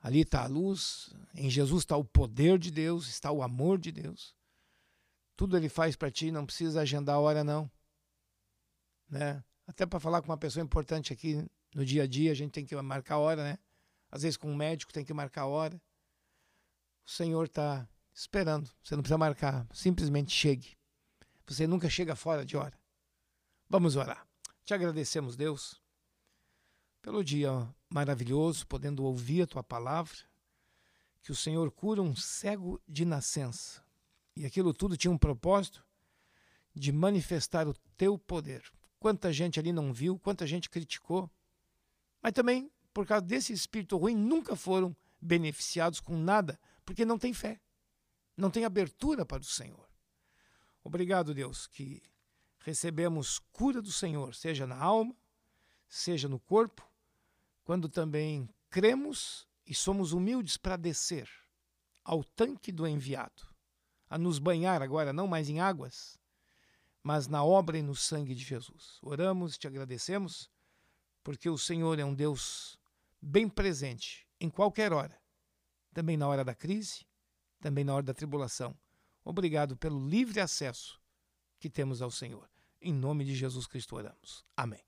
Ali 0.00 0.20
está 0.22 0.42
a 0.42 0.46
luz, 0.46 1.14
em 1.34 1.50
Jesus 1.50 1.82
está 1.82 1.98
o 1.98 2.02
poder 2.02 2.58
de 2.58 2.70
Deus, 2.70 3.06
está 3.06 3.30
o 3.30 3.42
amor 3.42 3.78
de 3.78 3.92
Deus. 3.92 4.34
Tudo 5.36 5.54
ele 5.54 5.68
faz 5.68 5.96
para 5.96 6.10
ti, 6.10 6.30
não 6.30 6.46
precisa 6.46 6.80
agendar 6.80 7.16
a 7.16 7.20
hora 7.20 7.44
não. 7.44 7.70
Né? 9.06 9.44
Até 9.66 9.84
para 9.84 10.00
falar 10.00 10.22
com 10.22 10.30
uma 10.30 10.38
pessoa 10.38 10.64
importante 10.64 11.12
aqui 11.12 11.46
no 11.74 11.84
dia 11.84 12.04
a 12.04 12.06
dia, 12.06 12.32
a 12.32 12.34
gente 12.34 12.52
tem 12.52 12.64
que 12.64 12.74
marcar 12.76 13.16
a 13.16 13.18
hora, 13.18 13.44
né? 13.44 13.58
Às 14.10 14.22
vezes 14.22 14.38
com 14.38 14.50
um 14.50 14.56
médico 14.56 14.90
tem 14.90 15.04
que 15.04 15.12
marcar 15.12 15.42
a 15.42 15.46
hora. 15.46 15.78
O 17.04 17.10
Senhor 17.10 17.44
está 17.44 17.86
esperando, 18.14 18.70
você 18.82 18.96
não 18.96 19.02
precisa 19.02 19.18
marcar, 19.18 19.68
simplesmente 19.74 20.32
chegue. 20.32 20.74
Você 21.46 21.66
nunca 21.66 21.90
chega 21.90 22.16
fora 22.16 22.46
de 22.46 22.56
hora. 22.56 22.80
Vamos 23.68 23.94
orar. 23.94 24.26
Te 24.64 24.72
agradecemos, 24.72 25.36
Deus, 25.36 25.78
pelo 27.02 27.24
dia 27.24 27.68
maravilhoso, 27.88 28.66
podendo 28.66 29.04
ouvir 29.04 29.42
a 29.42 29.46
tua 29.46 29.62
palavra, 29.62 30.16
que 31.22 31.32
o 31.32 31.36
Senhor 31.36 31.70
cura 31.70 32.02
um 32.02 32.14
cego 32.14 32.80
de 32.86 33.04
nascença. 33.04 33.82
E 34.34 34.46
aquilo 34.46 34.72
tudo 34.72 34.96
tinha 34.96 35.10
um 35.10 35.18
propósito 35.18 35.84
de 36.74 36.92
manifestar 36.92 37.66
o 37.66 37.74
teu 37.96 38.18
poder. 38.18 38.62
Quanta 38.98 39.32
gente 39.32 39.58
ali 39.58 39.72
não 39.72 39.92
viu, 39.92 40.18
quanta 40.18 40.46
gente 40.46 40.70
criticou, 40.70 41.30
mas 42.22 42.32
também, 42.32 42.70
por 42.92 43.06
causa 43.06 43.24
desse 43.24 43.52
espírito 43.52 43.96
ruim, 43.96 44.16
nunca 44.16 44.56
foram 44.56 44.96
beneficiados 45.20 46.00
com 46.00 46.16
nada, 46.16 46.58
porque 46.84 47.04
não 47.04 47.18
tem 47.18 47.32
fé, 47.32 47.60
não 48.36 48.50
tem 48.50 48.64
abertura 48.64 49.24
para 49.24 49.40
o 49.40 49.44
Senhor. 49.44 49.88
Obrigado, 50.82 51.34
Deus, 51.34 51.66
que 51.66 52.02
recebemos 52.60 53.38
cura 53.52 53.82
do 53.82 53.92
Senhor, 53.92 54.34
seja 54.34 54.66
na 54.66 54.76
alma, 54.76 55.14
seja 55.88 56.28
no 56.28 56.40
corpo, 56.40 56.87
quando 57.68 57.86
também 57.86 58.48
cremos 58.70 59.46
e 59.66 59.74
somos 59.74 60.14
humildes 60.14 60.56
para 60.56 60.74
descer 60.74 61.28
ao 62.02 62.24
tanque 62.24 62.72
do 62.72 62.86
enviado, 62.86 63.46
a 64.08 64.16
nos 64.16 64.38
banhar 64.38 64.80
agora 64.80 65.12
não 65.12 65.26
mais 65.26 65.50
em 65.50 65.60
águas, 65.60 66.18
mas 67.02 67.28
na 67.28 67.44
obra 67.44 67.76
e 67.76 67.82
no 67.82 67.94
sangue 67.94 68.34
de 68.34 68.42
Jesus. 68.42 68.98
Oramos 69.02 69.58
te 69.58 69.66
agradecemos, 69.66 70.50
porque 71.22 71.50
o 71.50 71.58
Senhor 71.58 71.98
é 71.98 72.04
um 72.06 72.14
Deus 72.14 72.78
bem 73.20 73.46
presente 73.46 74.26
em 74.40 74.48
qualquer 74.48 74.90
hora, 74.90 75.20
também 75.92 76.16
na 76.16 76.26
hora 76.26 76.42
da 76.42 76.54
crise, 76.54 77.06
também 77.60 77.84
na 77.84 77.92
hora 77.92 78.04
da 78.04 78.14
tribulação. 78.14 78.74
Obrigado 79.22 79.76
pelo 79.76 80.08
livre 80.08 80.40
acesso 80.40 80.98
que 81.60 81.68
temos 81.68 82.00
ao 82.00 82.10
Senhor. 82.10 82.48
Em 82.80 82.94
nome 82.94 83.26
de 83.26 83.34
Jesus 83.34 83.66
Cristo 83.66 83.94
oramos. 83.94 84.42
Amém. 84.56 84.87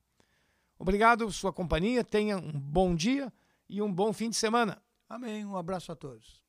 Obrigado 0.81 1.31
sua 1.31 1.53
companhia. 1.53 2.03
Tenha 2.03 2.39
um 2.39 2.59
bom 2.59 2.95
dia 2.95 3.31
e 3.69 3.83
um 3.83 3.93
bom 3.93 4.15
fim 4.15 4.31
de 4.31 4.37
semana. 4.37 4.83
Amém. 5.07 5.45
Um 5.45 5.55
abraço 5.55 5.93
a 5.93 5.95
todos. 5.95 6.43